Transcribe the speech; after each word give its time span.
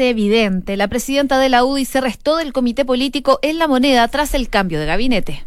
evidente. 0.00 0.76
La 0.76 0.88
presidenta 0.88 1.38
de 1.38 1.48
la 1.48 1.64
UDI 1.64 1.84
se 1.84 2.00
restó 2.00 2.36
del 2.36 2.52
comité 2.52 2.84
político 2.84 3.38
en 3.42 3.58
la 3.58 3.68
moneda 3.68 4.06
tras 4.08 4.34
el 4.34 4.48
cambio 4.48 4.80
de 4.80 4.86
gabinete. 4.86 5.44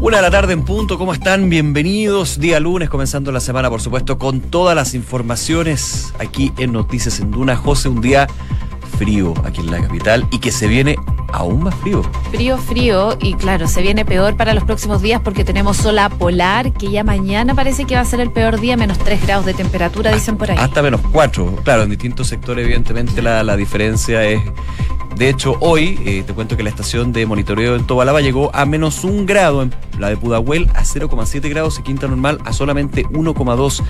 Una 0.00 0.16
de 0.16 0.22
la 0.22 0.30
tarde 0.30 0.54
en 0.54 0.64
punto, 0.64 0.96
¿cómo 0.96 1.12
están? 1.12 1.50
Bienvenidos. 1.50 2.40
Día 2.40 2.58
lunes, 2.58 2.88
comenzando 2.88 3.32
la 3.32 3.40
semana, 3.40 3.68
por 3.68 3.82
supuesto, 3.82 4.18
con 4.18 4.40
todas 4.40 4.74
las 4.74 4.94
informaciones 4.94 6.14
aquí 6.18 6.52
en 6.56 6.72
Noticias 6.72 7.20
en 7.20 7.30
Duna. 7.30 7.54
José, 7.54 7.90
un 7.90 8.00
día 8.00 8.26
frío 8.90 9.34
aquí 9.44 9.60
en 9.60 9.70
la 9.70 9.80
capital 9.80 10.26
y 10.30 10.38
que 10.38 10.52
se 10.52 10.66
viene 10.66 10.96
aún 11.32 11.62
más 11.62 11.74
frío. 11.76 12.02
Frío, 12.30 12.58
frío 12.58 13.16
y 13.20 13.34
claro, 13.34 13.68
se 13.68 13.82
viene 13.82 14.04
peor 14.04 14.36
para 14.36 14.54
los 14.54 14.64
próximos 14.64 15.02
días 15.02 15.20
porque 15.22 15.44
tenemos 15.44 15.84
ola 15.84 16.08
polar 16.08 16.72
que 16.72 16.90
ya 16.90 17.04
mañana 17.04 17.54
parece 17.54 17.84
que 17.84 17.94
va 17.94 18.00
a 18.00 18.04
ser 18.04 18.20
el 18.20 18.30
peor 18.30 18.60
día, 18.60 18.76
menos 18.76 18.98
3 18.98 19.22
grados 19.22 19.46
de 19.46 19.54
temperatura, 19.54 20.12
dicen 20.12 20.36
por 20.36 20.50
ahí. 20.50 20.58
Hasta 20.58 20.82
menos 20.82 21.00
4. 21.12 21.56
Claro, 21.64 21.82
en 21.82 21.90
distintos 21.90 22.28
sectores 22.28 22.64
evidentemente 22.64 23.22
la, 23.22 23.42
la 23.42 23.56
diferencia 23.56 24.24
es 24.24 24.40
de 25.20 25.28
hecho, 25.28 25.58
hoy 25.60 26.00
eh, 26.06 26.24
te 26.26 26.32
cuento 26.32 26.56
que 26.56 26.62
la 26.62 26.70
estación 26.70 27.12
de 27.12 27.26
monitoreo 27.26 27.76
en 27.76 27.86
Tobalaba 27.86 28.22
llegó 28.22 28.50
a 28.54 28.64
menos 28.64 29.04
un 29.04 29.26
grado, 29.26 29.62
en 29.62 29.70
la 29.98 30.08
de 30.08 30.16
Pudahuel 30.16 30.70
a 30.74 30.82
0,7 30.82 31.46
grados 31.50 31.78
y 31.78 31.82
Quinta 31.82 32.08
Normal 32.08 32.38
a 32.46 32.54
solamente 32.54 33.04
1,2 33.04 33.82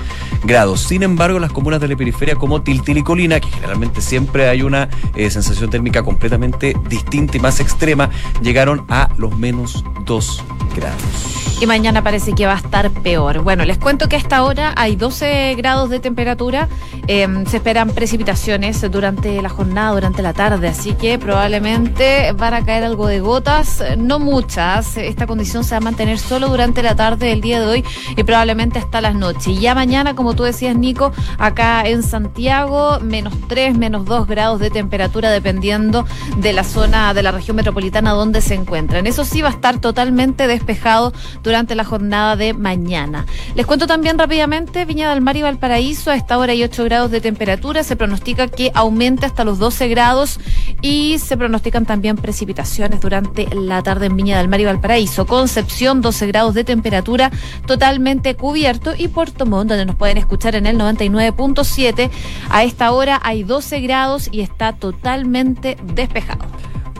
grados. 0.43 0.81
Sin 0.81 1.05
embargo, 1.05 1.39
las 1.39 1.53
comunas 1.53 1.81
de 1.81 1.87
la 1.87 1.97
periferia 1.97 2.35
como 2.35 2.63
Tiltil 2.63 2.99
y 2.99 3.03
Colina, 3.05 3.39
que 3.39 3.49
generalmente 3.49 4.01
siempre 4.01 4.49
hay 4.49 4.63
una 4.63 4.89
eh, 5.15 5.31
sensación 5.31 5.71
térmica 5.71 6.03
completamente 6.03 6.75
distinta 6.89 7.37
y 7.37 7.41
más 7.41 7.61
extrema, 7.61 8.11
llegaron 8.43 8.85
a 8.89 9.11
los 9.17 9.37
menos 9.37 9.85
2 10.05 10.45
grados 10.77 11.40
y 11.61 11.67
mañana 11.67 12.03
parece 12.03 12.33
que 12.33 12.47
va 12.47 12.55
a 12.55 12.57
estar 12.57 12.91
peor. 12.91 13.43
Bueno, 13.43 13.67
les 13.67 13.77
cuento 13.77 14.09
que 14.09 14.17
a 14.17 14.19
esta 14.19 14.45
hora 14.45 14.73
hay 14.77 14.97
12 14.97 15.55
grados 15.57 15.91
de 15.91 16.01
temperatura. 16.01 16.69
Em, 17.07 17.45
se 17.45 17.59
esperan 17.59 17.91
precipitaciones 17.91 18.81
durante 18.91 19.43
la 19.43 19.51
jornada, 19.51 19.93
durante 19.93 20.23
la 20.23 20.33
tarde, 20.33 20.69
así 20.69 20.95
que 20.95 21.19
probablemente 21.19 22.33
van 22.33 22.55
a 22.55 22.65
caer 22.65 22.85
algo 22.85 23.07
de 23.07 23.21
gotas, 23.21 23.85
no 23.99 24.19
muchas. 24.19 24.97
Esta 24.97 25.27
condición 25.27 25.63
se 25.63 25.73
va 25.73 25.79
a 25.79 25.81
mantener 25.81 26.19
solo 26.19 26.49
durante 26.49 26.83
la 26.83 26.97
tarde 26.97 27.27
del 27.27 27.43
día 27.43 27.61
de 27.61 27.67
hoy 27.67 27.85
y 28.17 28.23
probablemente 28.23 28.79
hasta 28.79 29.03
las 29.03 29.15
noches. 29.15 29.49
Y 29.49 29.61
ya 29.61 29.75
mañana, 29.75 30.17
como 30.17 30.35
tú 30.35 30.45
decías, 30.45 30.75
Nico, 30.75 31.13
acá 31.37 31.83
en 31.87 32.03
Santiago, 32.03 33.01
menos 33.01 33.35
3, 33.49 33.77
menos 33.77 34.07
2 34.07 34.27
grados 34.27 34.61
de 34.61 34.71
temperatura 34.71 35.31
dependiendo 35.31 36.07
de 36.39 36.55
la 36.55 36.65
zona 36.65 37.13
de 37.13 37.23
la 37.23 37.33
región 37.33 37.57
metropolitana 37.57 38.13
donde 38.13 38.41
se 38.41 38.55
encuentran. 38.55 39.07
Eso 39.07 39.27
sí 39.27 39.43
va 39.43 39.49
a 39.49 39.53
estar 39.53 39.79
totalmente 39.79 40.47
despejado 40.47 41.13
durante 41.43 41.50
la 41.51 41.85
jornada 41.85 42.37
de 42.37 42.55
mañana. 42.55 43.27
Les 43.55 43.67
cuento 43.67 43.87
también 43.87 44.19
rápidamente, 44.19 44.85
Viña 44.85 45.11
del 45.11 45.21
Mar 45.21 45.37
y 45.37 45.43
Valparaíso, 45.43 46.11
a 46.11 46.15
esta 46.15 46.39
hora 46.39 46.53
hay 46.53 46.63
8 46.63 46.85
grados 46.85 47.11
de 47.11 47.21
temperatura, 47.21 47.83
se 47.83 47.97
pronostica 47.97 48.47
que 48.47 48.71
aumente 48.73 49.27
hasta 49.27 49.45
los 49.45 49.59
12 49.59 49.89
grados 49.89 50.39
y 50.81 51.19
se 51.19 51.37
pronostican 51.37 51.87
también 51.87 52.17
precipitaciones 52.17 53.01
durante 53.01 53.53
la 53.55 53.83
tarde 53.83 54.07
en 54.07 54.17
Viña 54.17 54.39
del 54.39 54.49
Mar 54.49 54.61
y 54.61 54.65
Valparaíso. 54.65 55.27
Concepción, 55.27 56.01
12 56.01 56.27
grados 56.29 56.55
de 56.55 56.63
temperatura, 56.63 57.31
totalmente 57.67 58.37
cubierto 58.37 58.93
y 58.97 59.09
Puerto 59.09 59.45
Montt, 59.45 59.71
donde 59.71 59.87
nos 59.87 59.97
pueden 59.97 60.19
escuchar 60.19 60.55
en 60.55 60.67
el 60.67 60.79
99.7, 60.79 62.11
a 62.49 62.63
esta 62.63 62.93
hora 62.93 63.21
hay 63.23 63.43
12 63.43 63.81
grados 63.81 64.29
y 64.31 64.41
está 64.41 64.73
totalmente 64.75 65.77
despejado. 65.83 66.50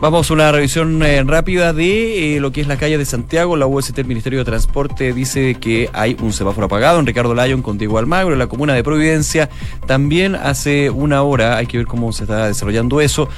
Vamos 0.01 0.31
a 0.31 0.33
una 0.33 0.51
revisión 0.51 1.03
eh, 1.03 1.21
rápida 1.23 1.73
de 1.73 2.35
eh, 2.35 2.39
lo 2.39 2.51
que 2.51 2.61
es 2.61 2.67
la 2.67 2.75
calle 2.75 2.97
de 2.97 3.05
Santiago. 3.05 3.55
La 3.55 3.67
UST, 3.67 3.99
el 3.99 4.07
Ministerio 4.07 4.39
de 4.39 4.45
Transporte, 4.45 5.13
dice 5.13 5.53
que 5.53 5.91
hay 5.93 6.17
un 6.19 6.33
semáforo 6.33 6.65
apagado 6.65 6.99
en 6.99 7.05
Ricardo 7.05 7.35
Lyon 7.35 7.61
con 7.61 7.77
Diego 7.77 7.99
Almagro, 7.99 8.33
en 8.33 8.39
la 8.39 8.47
comuna 8.47 8.73
de 8.73 8.83
Providencia. 8.83 9.51
También 9.85 10.33
hace 10.33 10.89
una 10.89 11.21
hora, 11.21 11.55
hay 11.55 11.67
que 11.67 11.77
ver 11.77 11.85
cómo 11.85 12.11
se 12.13 12.23
está 12.23 12.47
desarrollando 12.47 12.99
eso. 12.99 13.29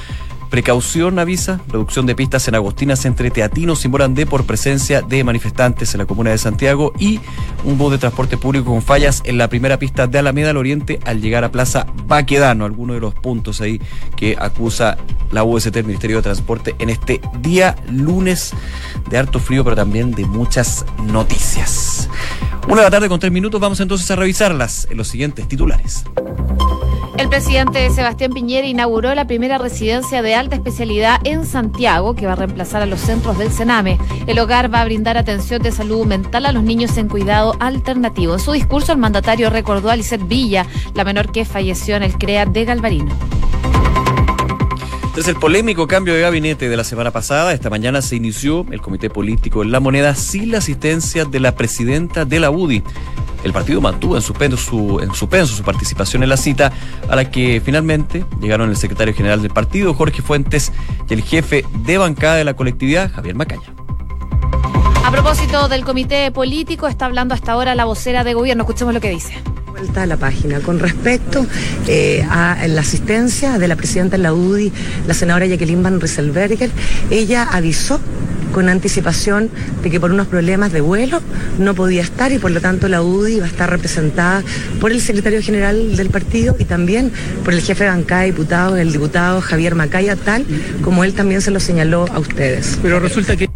Precaución 0.54 1.18
avisa, 1.18 1.62
reducción 1.68 2.06
de 2.06 2.14
pistas 2.14 2.48
en 2.48 2.54
Agostinas 2.54 3.06
entre 3.06 3.32
Teatinos 3.32 3.86
y 3.86 3.88
Morandé 3.88 4.28
por 4.28 4.46
presencia 4.46 5.02
de 5.02 5.24
manifestantes 5.24 5.96
en 5.96 5.98
la 5.98 6.06
comuna 6.06 6.30
de 6.30 6.38
Santiago 6.38 6.94
y 7.00 7.20
un 7.64 7.80
bus 7.80 7.92
de 7.92 7.98
transporte 7.98 8.38
público 8.38 8.66
con 8.66 8.84
fallas 8.84 9.24
en 9.26 9.40
la 9.40 9.48
primera 9.48 9.80
pista 9.80 10.06
de 10.06 10.20
Alameda 10.20 10.52
al 10.52 10.58
Oriente 10.58 11.00
al 11.06 11.22
llegar 11.22 11.44
a 11.44 11.52
Plaza 11.52 11.88
Baquedano, 12.06 12.66
alguno 12.66 12.94
de 12.94 13.00
los 13.00 13.16
puntos 13.16 13.62
ahí 13.62 13.82
que 14.16 14.36
acusa 14.40 15.00
la 15.32 15.44
UST, 15.44 15.76
el 15.76 15.86
Ministerio 15.86 16.18
de 16.18 16.22
Transporte, 16.22 16.76
en 16.78 16.92
este 16.92 17.20
día 17.42 17.76
lunes 17.90 18.54
de 19.10 19.18
harto 19.18 19.40
frío, 19.40 19.64
pero 19.64 19.76
también 19.76 20.12
de 20.12 20.24
muchas 20.28 20.86
noticias. 21.08 22.08
Una 22.68 22.76
de 22.76 22.84
la 22.84 22.92
tarde 22.92 23.10
con 23.10 23.20
tres 23.20 23.32
minutos, 23.32 23.60
vamos 23.60 23.80
entonces 23.80 24.10
a 24.12 24.16
revisarlas 24.18 24.88
en 24.92 24.98
los 24.98 25.08
siguientes 25.08 25.48
titulares. 25.48 26.06
El 27.18 27.30
presidente 27.30 27.90
Sebastián 27.92 28.32
Piñera 28.32 28.66
inauguró 28.66 29.14
la 29.14 29.28
primera 29.28 29.60
residencia 29.60 30.24
de 30.24 30.34
alta 30.44 30.56
especialidad 30.58 31.22
en 31.24 31.46
Santiago, 31.46 32.16
que 32.16 32.26
va 32.26 32.34
a 32.34 32.36
reemplazar 32.36 32.82
a 32.82 32.86
los 32.86 33.00
centros 33.00 33.38
del 33.38 33.52
Sename. 33.52 33.98
El 34.28 34.40
hogar 34.40 34.74
va 34.74 34.82
a 34.82 34.86
brindar 34.86 35.18
atención 35.18 35.62
de 35.62 35.72
salud 35.72 36.06
mental 36.06 36.46
a 36.46 36.52
los 36.52 36.64
niños 36.64 36.98
en 36.98 37.08
cuidado 37.08 37.56
alternativo. 37.60 38.34
En 38.34 38.40
su 38.40 38.52
discurso, 38.52 38.92
el 38.92 38.98
mandatario 38.98 39.50
recordó 39.50 39.90
a 39.90 39.96
Lisette 39.96 40.28
Villa, 40.28 40.66
la 40.94 41.06
menor 41.06 41.32
que 41.32 41.46
falleció 41.46 41.96
en 41.96 42.04
el 42.04 42.18
CREA 42.18 42.46
de 42.46 42.66
Galvarino. 42.66 43.43
Tras 45.14 45.28
el 45.28 45.36
polémico 45.36 45.86
cambio 45.86 46.16
de 46.16 46.22
gabinete 46.22 46.70
de 46.70 46.76
la 46.76 46.84
semana 46.84 47.12
pasada, 47.12 47.54
esta 47.54 47.70
mañana 47.70 48.02
se 48.02 48.16
inició 48.16 48.66
el 48.72 48.82
comité 48.82 49.12
político 49.12 49.62
en 49.62 49.72
La 49.72 49.80
Moneda 49.80 50.16
sin 50.16 50.50
la 50.50 50.58
asistencia 50.58 51.24
de 51.24 51.40
la 51.40 51.54
presidenta 51.54 52.26
de 52.26 52.40
la 52.40 52.50
UDI. 52.50 52.82
El 53.44 53.54
partido 53.54 53.80
mantuvo 53.80 54.16
en 54.16 54.24
suspenso, 54.24 54.58
su, 54.58 55.00
en 55.02 55.14
suspenso 55.14 55.56
su 55.56 55.62
participación 55.62 56.24
en 56.24 56.30
la 56.30 56.38
cita, 56.38 56.72
a 57.08 57.16
la 57.16 57.30
que 57.30 57.62
finalmente 57.64 58.26
llegaron 58.42 58.72
el 58.72 58.76
secretario 58.76 59.14
general 59.14 59.44
del 59.44 59.52
partido, 59.52 59.94
Jorge 59.94 60.24
Fuentes, 60.24 60.72
y 61.08 61.14
el 61.14 61.22
jefe 61.22 61.64
de 61.86 62.00
bancada 62.00 62.38
de 62.38 62.46
la 62.46 62.56
colectividad, 62.56 63.12
Javier 63.14 63.36
Macaña. 63.36 63.72
A 65.06 65.12
propósito 65.12 65.68
del 65.68 65.86
comité 65.86 66.32
político, 66.32 66.88
está 66.88 67.06
hablando 67.06 67.36
hasta 67.36 67.52
ahora 67.52 67.76
la 67.76 67.86
vocera 67.86 68.24
de 68.24 68.34
gobierno. 68.34 68.64
Escuchemos 68.64 68.96
lo 68.96 69.00
que 69.00 69.12
dice 69.12 69.53
vuelta 69.74 70.04
a 70.04 70.06
la 70.06 70.18
página. 70.18 70.60
Con 70.60 70.80
respecto 70.80 71.48
eh, 71.88 72.24
a 72.30 72.68
la 72.68 72.82
asistencia 72.82 73.58
de 73.58 73.68
la 73.68 73.76
presidenta 73.76 74.18
de 74.18 74.24
la 74.24 74.32
UDI, 74.32 74.72
la 75.08 75.16
senadora 75.16 75.48
Jacqueline 75.48 75.82
Van 75.82 76.00
Rieselberger, 76.00 76.70
ella 77.10 77.44
avisó 77.44 78.00
con 78.54 78.70
anticipación 78.70 79.50
de 79.82 79.90
que 79.90 80.00
por 80.00 80.12
unos 80.12 80.28
problemas 80.28 80.72
de 80.72 80.82
vuelo 80.82 81.22
no 81.58 81.74
podía 81.74 82.04
estar 82.04 82.32
y 82.32 82.38
por 82.38 82.52
lo 82.52 82.62
tanto 82.62 82.88
la 82.88 83.02
UDI 83.02 83.40
va 83.40 83.46
a 83.46 83.50
estar 83.50 83.68
representada 83.68 84.44
por 84.80 84.92
el 84.92 85.02
secretario 85.02 85.42
general 85.42 85.96
del 85.96 86.12
partido 86.12 86.56
y 86.60 86.66
también 86.66 87.12
por 87.44 87.56
el 87.56 87.62
jefe 87.62 87.86
de 87.86 87.90
bancada 87.90 88.22
de 88.22 88.28
diputados, 88.28 88.78
el 88.78 88.92
diputado 88.92 89.42
Javier 89.42 89.74
Macaya, 89.74 90.16
tal 90.16 90.46
como 90.84 91.04
él 91.04 91.16
también 91.16 91.42
se 91.42 91.50
lo 91.50 91.60
señaló 91.60 92.06
a 92.14 92.20
ustedes. 92.20 92.78
Pero 92.84 93.00
resulta 93.00 93.36
que 93.36 93.50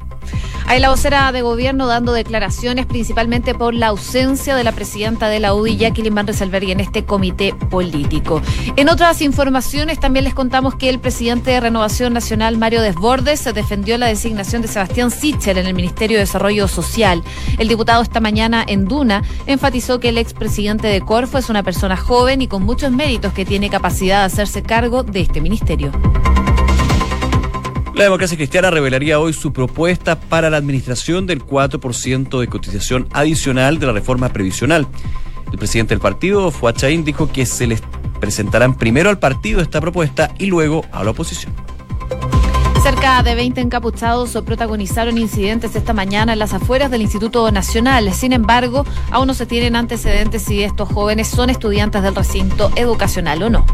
hay 0.68 0.82
la 0.82 0.90
vocera 0.90 1.32
de 1.32 1.42
gobierno 1.42 1.88
dando 1.88 2.12
declaraciones 2.12 2.86
principalmente 2.86 3.56
por 3.56 3.74
la 3.74 3.88
ausencia 3.88 4.54
de 4.56 4.66
la 4.66 4.74
presidenta 4.74 5.30
de 5.30 5.40
la 5.40 5.54
UDI, 5.54 5.78
Jacqueline 5.78 6.14
Van 6.14 6.28
Rieselberg, 6.28 6.70
en 6.70 6.82
este 6.82 7.06
comité 7.06 7.54
político. 7.54 8.42
En 8.76 8.90
otras 8.90 9.22
informaciones 9.22 9.98
también 10.00 10.26
les 10.26 10.34
contamos 10.34 10.76
que 10.76 10.90
el 10.90 11.00
presidente 11.00 11.52
de 11.52 11.62
Renovación 11.62 12.14
Nacional, 12.14 12.58
Mario 12.58 12.82
Desbordes, 12.82 13.46
defendió 13.54 13.98
la 13.98 14.08
designación 14.08 14.62
de 14.62 14.68
Sebastián 14.68 15.10
Sichel 15.10 15.58
en 15.58 15.68
el 15.68 15.74
Ministerio 15.74 16.18
de 16.18 16.26
Desarrollo 16.26 16.68
Social. 16.68 17.24
El 17.58 17.70
diputado 17.70 18.04
esta 18.04 18.20
mañana 18.20 18.66
en 18.68 18.86
Duna 18.86 19.24
enfatizó 19.46 20.02
que 20.02 20.10
el 20.10 20.18
expresidente 20.18 20.88
de 20.88 21.00
Corfo 21.00 21.38
es 21.38 21.50
una 21.50 21.64
persona 21.64 21.96
joven 21.96 22.42
y 22.42 22.48
con 22.48 22.64
muchos 22.64 22.92
méritos 22.92 23.32
que 23.32 23.46
tiene 23.46 23.70
capacidad 23.70 24.20
de 24.20 24.26
hacerse 24.26 24.64
cargo 24.64 25.04
de 25.04 25.22
este 25.22 25.40
ministerio. 25.40 25.92
La 27.98 28.04
democracia 28.04 28.38
cristiana 28.38 28.70
revelaría 28.70 29.20
hoy 29.20 29.34
su 29.34 29.52
propuesta 29.52 30.20
para 30.20 30.52
la 30.52 30.58
administración 30.58 31.26
del 31.26 31.44
4% 31.44 32.40
de 32.40 32.48
cotización 32.48 33.08
adicional 33.12 33.80
de 33.80 33.88
la 33.88 33.92
reforma 33.92 34.30
previsional. 34.30 34.86
El 35.52 35.58
presidente 35.58 35.96
del 35.96 36.00
partido, 36.00 36.52
Fuachaín, 36.52 37.04
dijo 37.04 37.32
que 37.32 37.48
se 37.48 37.66
les 37.66 37.82
presentarán 38.20 38.76
primero 38.76 39.10
al 39.10 39.18
partido 39.18 39.62
esta 39.62 39.82
propuesta 39.82 40.32
y 40.38 40.46
luego 40.46 40.86
a 40.92 41.04
la 41.04 41.10
oposición. 41.10 41.52
Cerca 42.84 43.24
de 43.24 43.34
20 43.34 43.62
encapuchados 43.62 44.38
protagonizaron 44.46 45.18
incidentes 45.18 45.76
esta 45.76 45.94
mañana 45.94 46.34
en 46.34 46.40
las 46.40 46.54
afueras 46.54 46.92
del 46.92 47.02
Instituto 47.02 47.52
Nacional. 47.52 48.14
Sin 48.14 48.32
embargo, 48.32 48.86
aún 49.10 49.26
no 49.26 49.34
se 49.34 49.48
tienen 49.48 49.76
antecedentes 49.76 50.44
si 50.44 50.62
estos 50.62 50.88
jóvenes 50.88 51.30
son 51.30 51.50
estudiantes 51.50 52.04
del 52.04 52.14
recinto 52.14 52.72
educacional 52.76 53.42
o 53.42 53.50
no. 53.50 53.66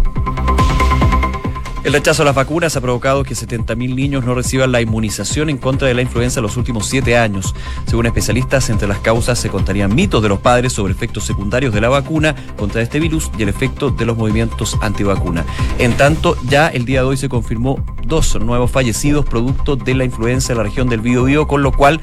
El 1.84 1.92
rechazo 1.92 2.22
a 2.22 2.26
las 2.26 2.36
vacunas 2.36 2.78
ha 2.78 2.82
provocado 2.82 3.26
que 3.26 3.34
70.000 3.34 3.94
niños 3.94 4.24
no 4.24 4.34
reciban 4.34 4.72
la 4.72 4.80
inmunización 4.80 5.50
en 5.50 5.58
contra 5.58 5.86
de 5.86 5.94
la 5.94 6.02
influenza 6.02 6.40
en 6.40 6.44
los 6.44 6.56
últimos 6.56 6.88
siete 6.88 7.18
años. 7.18 7.54
Según 7.88 8.06
especialistas, 8.06 8.70
entre 8.70 8.88
las 8.88 9.00
causas 9.00 9.38
se 9.38 9.50
contarían 9.50 9.94
mitos 9.94 10.24
de 10.24 10.30
los 10.30 10.40
padres 10.40 10.72
sobre 10.72 10.94
efectos 10.94 11.26
secundarios 11.26 11.74
de 11.74 11.82
la 11.82 11.90
vacuna 11.90 12.36
contra 12.56 12.82
este 12.82 13.02
virus 13.02 13.30
y 13.38 13.44
el 13.44 13.50
efecto 13.50 13.90
de 13.90 14.06
los 14.06 14.16
movimientos 14.16 14.78
antivacuna. 14.82 15.46
En 15.78 15.98
tanto, 15.98 16.38
ya 16.48 16.70
el 16.70 16.86
día 16.86 17.02
de 17.02 17.08
hoy 17.08 17.18
se 17.18 17.28
confirmó 17.28 17.84
dos 18.08 18.40
nuevos 18.40 18.72
fallecidos 18.72 19.26
producto 19.26 19.76
de 19.76 19.94
la 19.94 20.06
influenza 20.06 20.54
en 20.54 20.60
la 20.60 20.64
región 20.64 20.88
del 20.88 21.02
Biobío, 21.02 21.50
con 21.50 21.64
lo 21.64 21.74
cual 21.74 22.00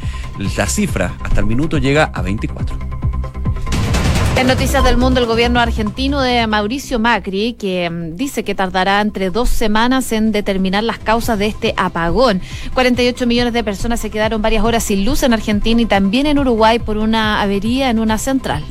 la 0.58 0.66
cifra 0.66 1.14
hasta 1.22 1.40
el 1.40 1.46
minuto 1.46 1.78
llega 1.78 2.04
a 2.04 2.20
24. 2.20 2.99
En 4.40 4.46
Noticias 4.46 4.82
del 4.82 4.96
Mundo, 4.96 5.20
el 5.20 5.26
gobierno 5.26 5.60
argentino 5.60 6.22
de 6.22 6.46
Mauricio 6.46 6.98
Macri, 6.98 7.52
que 7.52 7.90
mm, 7.90 8.16
dice 8.16 8.42
que 8.42 8.54
tardará 8.54 9.02
entre 9.02 9.28
dos 9.28 9.50
semanas 9.50 10.12
en 10.12 10.32
determinar 10.32 10.82
las 10.82 10.98
causas 10.98 11.38
de 11.38 11.46
este 11.46 11.74
apagón. 11.76 12.40
48 12.72 13.26
millones 13.26 13.52
de 13.52 13.62
personas 13.62 14.00
se 14.00 14.08
quedaron 14.08 14.40
varias 14.40 14.64
horas 14.64 14.82
sin 14.82 15.04
luz 15.04 15.24
en 15.24 15.34
Argentina 15.34 15.82
y 15.82 15.84
también 15.84 16.24
en 16.24 16.38
Uruguay 16.38 16.78
por 16.78 16.96
una 16.96 17.42
avería 17.42 17.90
en 17.90 17.98
una 17.98 18.16
central. 18.16 18.64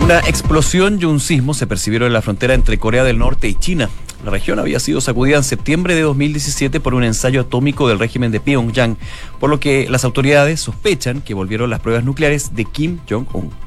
Una 0.00 0.20
explosión 0.20 0.98
y 0.98 1.04
un 1.04 1.20
sismo 1.20 1.52
se 1.52 1.66
percibieron 1.66 2.06
en 2.06 2.14
la 2.14 2.22
frontera 2.22 2.54
entre 2.54 2.78
Corea 2.78 3.04
del 3.04 3.18
Norte 3.18 3.46
y 3.46 3.56
China. 3.56 3.90
La 4.24 4.30
región 4.30 4.58
había 4.58 4.80
sido 4.80 5.02
sacudida 5.02 5.36
en 5.36 5.44
septiembre 5.44 5.94
de 5.94 6.00
2017 6.00 6.80
por 6.80 6.94
un 6.94 7.04
ensayo 7.04 7.42
atómico 7.42 7.88
del 7.88 7.98
régimen 7.98 8.32
de 8.32 8.40
Pyongyang, 8.40 8.96
por 9.38 9.50
lo 9.50 9.60
que 9.60 9.86
las 9.90 10.04
autoridades 10.04 10.62
sospechan 10.62 11.20
que 11.20 11.34
volvieron 11.34 11.68
las 11.68 11.80
pruebas 11.80 12.04
nucleares 12.04 12.54
de 12.54 12.64
Kim 12.64 13.00
Jong-un. 13.06 13.65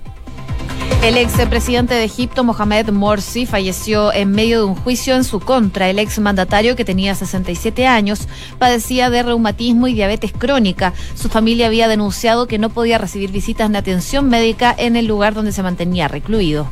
El 1.01 1.17
ex 1.17 1.31
presidente 1.49 1.93
de 1.93 2.03
Egipto, 2.03 2.43
Mohamed 2.43 2.89
Morsi, 2.89 3.45
falleció 3.45 4.11
en 4.11 4.31
medio 4.31 4.59
de 4.59 4.65
un 4.65 4.75
juicio 4.75 5.15
en 5.15 5.23
su 5.23 5.39
contra. 5.39 5.89
El 5.89 5.97
ex 5.97 6.19
mandatario, 6.19 6.75
que 6.75 6.83
tenía 6.83 7.15
67 7.15 7.87
años, 7.87 8.27
padecía 8.59 9.09
de 9.09 9.23
reumatismo 9.23 9.87
y 9.87 9.93
diabetes 9.93 10.33
crónica. 10.37 10.93
Su 11.15 11.29
familia 11.29 11.67
había 11.67 11.87
denunciado 11.87 12.47
que 12.47 12.57
no 12.57 12.69
podía 12.69 12.97
recibir 12.97 13.31
visitas 13.31 13.71
de 13.71 13.77
atención 13.77 14.27
médica 14.27 14.75
en 14.77 14.97
el 14.97 15.07
lugar 15.07 15.33
donde 15.33 15.53
se 15.53 15.63
mantenía 15.63 16.09
recluido. 16.09 16.69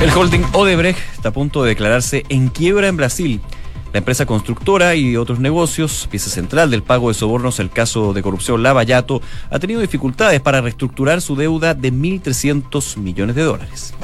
El 0.00 0.10
holding 0.10 0.44
Odebrecht 0.54 0.98
está 1.12 1.28
a 1.28 1.32
punto 1.32 1.62
de 1.62 1.68
declararse 1.68 2.24
en 2.30 2.48
quiebra 2.48 2.88
en 2.88 2.96
Brasil. 2.96 3.42
La 3.92 3.98
empresa 3.98 4.24
constructora 4.24 4.94
y 4.94 5.16
otros 5.16 5.40
negocios, 5.40 6.06
pieza 6.10 6.30
central 6.30 6.70
del 6.70 6.82
pago 6.82 7.08
de 7.08 7.14
sobornos, 7.14 7.58
el 7.58 7.70
caso 7.70 8.12
de 8.12 8.22
corrupción 8.22 8.62
Lavallato, 8.62 9.20
ha 9.50 9.58
tenido 9.58 9.80
dificultades 9.80 10.40
para 10.40 10.60
reestructurar 10.60 11.20
su 11.20 11.34
deuda 11.34 11.74
de 11.74 11.92
1.300 11.92 12.96
millones 12.98 13.34
de 13.34 13.42
dólares. 13.42 13.94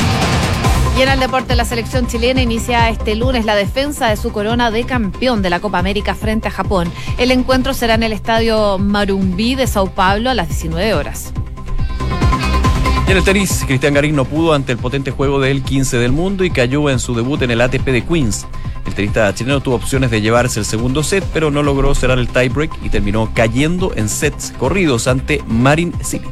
Y 0.99 1.03
en 1.03 1.11
el 1.11 1.21
deporte, 1.21 1.55
la 1.55 1.67
selección 1.67 2.07
chilena 2.07 2.41
inicia 2.41 2.89
este 2.89 3.15
lunes 3.15 3.45
la 3.45 3.55
defensa 3.55 4.09
de 4.09 4.17
su 4.17 4.33
corona 4.33 4.71
de 4.71 4.85
campeón 4.85 5.43
de 5.43 5.51
la 5.51 5.61
Copa 5.61 5.79
América 5.79 6.15
frente 6.15 6.49
a 6.49 6.51
Japón. 6.51 6.91
El 7.19 7.31
encuentro 7.31 7.75
será 7.75 7.95
en 7.95 8.03
el 8.03 8.13
estadio 8.13 8.79
Marumbí 8.79 9.55
de 9.55 9.67
Sao 9.67 9.91
Paulo 9.91 10.31
a 10.31 10.35
las 10.35 10.49
19 10.49 10.95
horas. 10.95 11.33
Y 13.07 13.11
en 13.13 13.19
el 13.19 13.25
tenis, 13.25 13.63
Cristian 13.67 13.95
Garín 13.95 14.17
no 14.17 14.25
pudo 14.25 14.53
ante 14.53 14.73
el 14.73 14.79
potente 14.79 15.13
juego 15.13 15.39
del 15.39 15.63
15 15.63 15.99
del 15.99 16.13
mundo 16.13 16.45
y 16.45 16.51
cayó 16.51 16.91
en 16.91 16.99
su 16.99 17.15
debut 17.15 17.41
en 17.43 17.53
el 17.53 17.61
ATP 17.61 17.85
de 17.85 18.03
Queens. 18.03 18.47
El 18.87 18.95
tenista 18.95 19.35
chileno 19.35 19.61
tuvo 19.61 19.75
opciones 19.75 20.11
de 20.11 20.21
llevarse 20.21 20.61
el 20.61 20.65
segundo 20.65 21.03
set, 21.03 21.25
pero 21.33 21.51
no 21.51 21.63
logró 21.63 21.95
cerrar 21.95 22.19
el 22.19 22.29
tiebreak 22.29 22.73
y 22.83 22.89
terminó 22.89 23.31
cayendo 23.35 23.93
en 23.97 24.09
sets 24.09 24.53
corridos 24.59 25.07
ante 25.09 25.43
Marin 25.47 25.93
Cilic. 26.03 26.31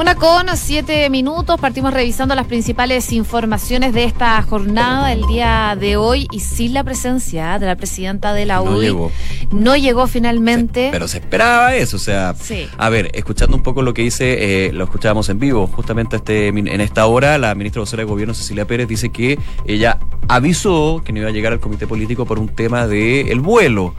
Una 0.00 0.14
con 0.14 0.46
siete 0.56 1.10
minutos, 1.10 1.60
partimos 1.60 1.92
revisando 1.92 2.34
las 2.34 2.46
principales 2.46 3.12
informaciones 3.12 3.92
de 3.92 4.04
esta 4.04 4.40
jornada 4.40 5.12
el 5.12 5.26
día 5.26 5.76
de 5.78 5.98
hoy 5.98 6.26
y 6.32 6.40
sin 6.40 6.72
la 6.72 6.82
presencia 6.82 7.58
de 7.58 7.66
la 7.66 7.76
presidenta 7.76 8.32
de 8.32 8.46
la 8.46 8.62
UDI. 8.62 8.70
No 8.70 8.80
llegó. 8.80 9.12
No 9.52 9.76
llegó 9.76 10.06
finalmente. 10.06 10.88
pero 10.90 11.06
se 11.06 11.18
esperaba 11.18 11.74
eso, 11.74 11.98
o 11.98 12.00
sea, 12.00 12.34
Sí. 12.34 12.66
a 12.78 12.88
ver, 12.88 13.10
escuchando 13.12 13.54
un 13.54 13.62
poco 13.62 13.82
lo 13.82 13.92
que 13.92 14.00
dice, 14.00 14.68
eh, 14.68 14.72
lo 14.72 14.84
escuchábamos 14.84 15.28
en 15.28 15.38
vivo, 15.38 15.66
justamente 15.66 16.16
este, 16.16 16.48
en 16.48 16.80
esta 16.80 17.04
hora, 17.04 17.36
la 17.36 17.54
ministra 17.54 17.80
vocera 17.80 18.02
de 18.02 18.08
Gobierno, 18.08 18.32
Cecilia 18.32 18.64
Pérez, 18.64 18.88
dice 18.88 19.10
que 19.10 19.38
ella 19.66 19.98
avisó 20.28 21.02
que 21.04 21.12
no 21.12 21.18
iba 21.18 21.28
a 21.28 21.32
llegar 21.32 21.52
al 21.52 21.60
comité 21.60 21.86
político 21.86 22.24
por 22.24 22.38
un 22.38 22.48
tema 22.48 22.86
del 22.86 23.28
el 23.28 23.40
vuelo. 23.40 23.94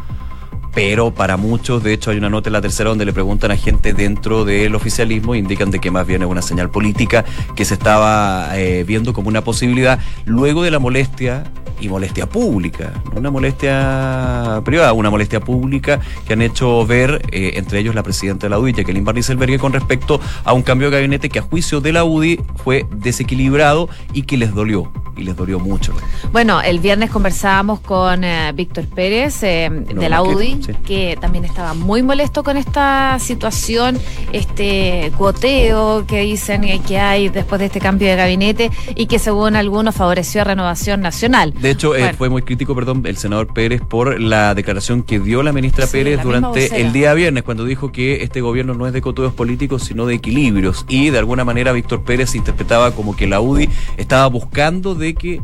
Pero 0.73 1.11
para 1.13 1.37
muchos, 1.37 1.83
de 1.83 1.93
hecho, 1.93 2.11
hay 2.11 2.17
una 2.17 2.29
nota 2.29 2.49
en 2.49 2.53
la 2.53 2.61
tercera 2.61 2.89
donde 2.89 3.05
le 3.05 3.13
preguntan 3.13 3.51
a 3.51 3.57
gente 3.57 3.93
dentro 3.93 4.45
del 4.45 4.73
oficialismo 4.75 5.35
indican 5.35 5.69
de 5.69 5.79
que 5.79 5.91
más 5.91 6.07
bien 6.07 6.21
es 6.21 6.29
una 6.29 6.41
señal 6.41 6.69
política 6.69 7.25
que 7.55 7.65
se 7.65 7.73
estaba 7.73 8.57
eh, 8.57 8.83
viendo 8.87 9.13
como 9.13 9.27
una 9.27 9.43
posibilidad 9.43 9.99
luego 10.25 10.63
de 10.63 10.71
la 10.71 10.79
molestia 10.79 11.43
y 11.81 11.89
molestia 11.89 12.29
pública, 12.29 12.93
no 13.11 13.19
una 13.19 13.31
molestia 13.31 14.61
privada, 14.63 14.93
una 14.93 15.09
molestia 15.09 15.39
pública 15.39 15.99
que 16.25 16.33
han 16.33 16.41
hecho 16.41 16.85
ver 16.85 17.21
eh, 17.31 17.53
entre 17.55 17.79
ellos 17.79 17.95
la 17.95 18.03
presidenta 18.03 18.45
de 18.45 18.51
la 18.51 18.59
UDI, 18.59 18.73
Jacqueline 18.73 19.03
Van 19.03 19.15
Rieselberghe, 19.15 19.59
con 19.59 19.73
respecto 19.73 20.21
a 20.43 20.53
un 20.53 20.61
cambio 20.61 20.89
de 20.89 20.97
gabinete 20.97 21.29
que 21.29 21.39
a 21.39 21.41
juicio 21.41 21.81
de 21.81 21.91
la 21.91 22.03
UDI 22.03 22.39
fue 22.63 22.85
desequilibrado 22.91 23.89
y 24.13 24.23
que 24.23 24.37
les 24.37 24.53
dolió, 24.53 24.91
y 25.17 25.23
les 25.23 25.35
dolió 25.35 25.59
mucho. 25.59 25.93
Bueno, 26.31 26.61
el 26.61 26.79
viernes 26.79 27.09
conversábamos 27.09 27.79
con 27.79 28.23
eh, 28.23 28.51
Víctor 28.53 28.85
Pérez 28.87 29.43
eh, 29.43 29.69
de 29.71 30.09
la 30.09 30.21
UDI, 30.21 30.59
sí. 30.63 30.73
que 30.85 31.17
también 31.19 31.45
estaba 31.45 31.73
muy 31.73 32.03
molesto 32.03 32.43
con 32.43 32.57
esta 32.57 33.17
situación, 33.19 33.97
este 34.31 35.11
cuoteo 35.17 36.05
que 36.05 36.21
dicen 36.21 36.61
que 36.83 36.99
hay 36.99 37.29
después 37.29 37.59
de 37.59 37.65
este 37.65 37.79
cambio 37.79 38.07
de 38.07 38.15
gabinete 38.15 38.71
y 38.95 39.07
que 39.07 39.17
según 39.17 39.55
algunos 39.55 39.95
favoreció 39.95 40.41
a 40.41 40.43
Renovación 40.43 41.01
Nacional. 41.01 41.53
De 41.53 41.70
hecho, 41.71 41.95
eh, 41.95 42.13
fue 42.13 42.29
muy 42.29 42.41
crítico, 42.41 42.75
perdón, 42.75 43.03
el 43.05 43.17
senador 43.17 43.53
Pérez 43.53 43.81
por 43.81 44.19
la 44.19 44.53
declaración 44.55 45.03
que 45.03 45.19
dio 45.19 45.43
la 45.43 45.51
ministra 45.51 45.85
Sí, 45.87 45.93
Pérez 45.93 46.17
la 46.17 46.23
durante 46.23 46.81
el 46.81 46.93
día 46.93 47.13
viernes, 47.13 47.43
cuando 47.43 47.65
dijo 47.65 47.91
que 47.91 48.23
este 48.23 48.41
gobierno 48.41 48.73
no 48.73 48.87
es 48.87 48.93
de 48.93 49.01
coteos 49.01 49.33
políticos, 49.33 49.83
sino 49.83 50.05
de 50.05 50.15
equilibrios. 50.15 50.85
Y 50.87 51.09
de 51.09 51.19
alguna 51.19 51.43
manera 51.43 51.71
Víctor 51.71 52.03
Pérez 52.03 52.35
interpretaba 52.35 52.91
como 52.91 53.15
que 53.15 53.27
la 53.27 53.41
UDI 53.41 53.69
estaba 53.97 54.27
buscando 54.27 54.95
de 54.95 55.13
que 55.13 55.41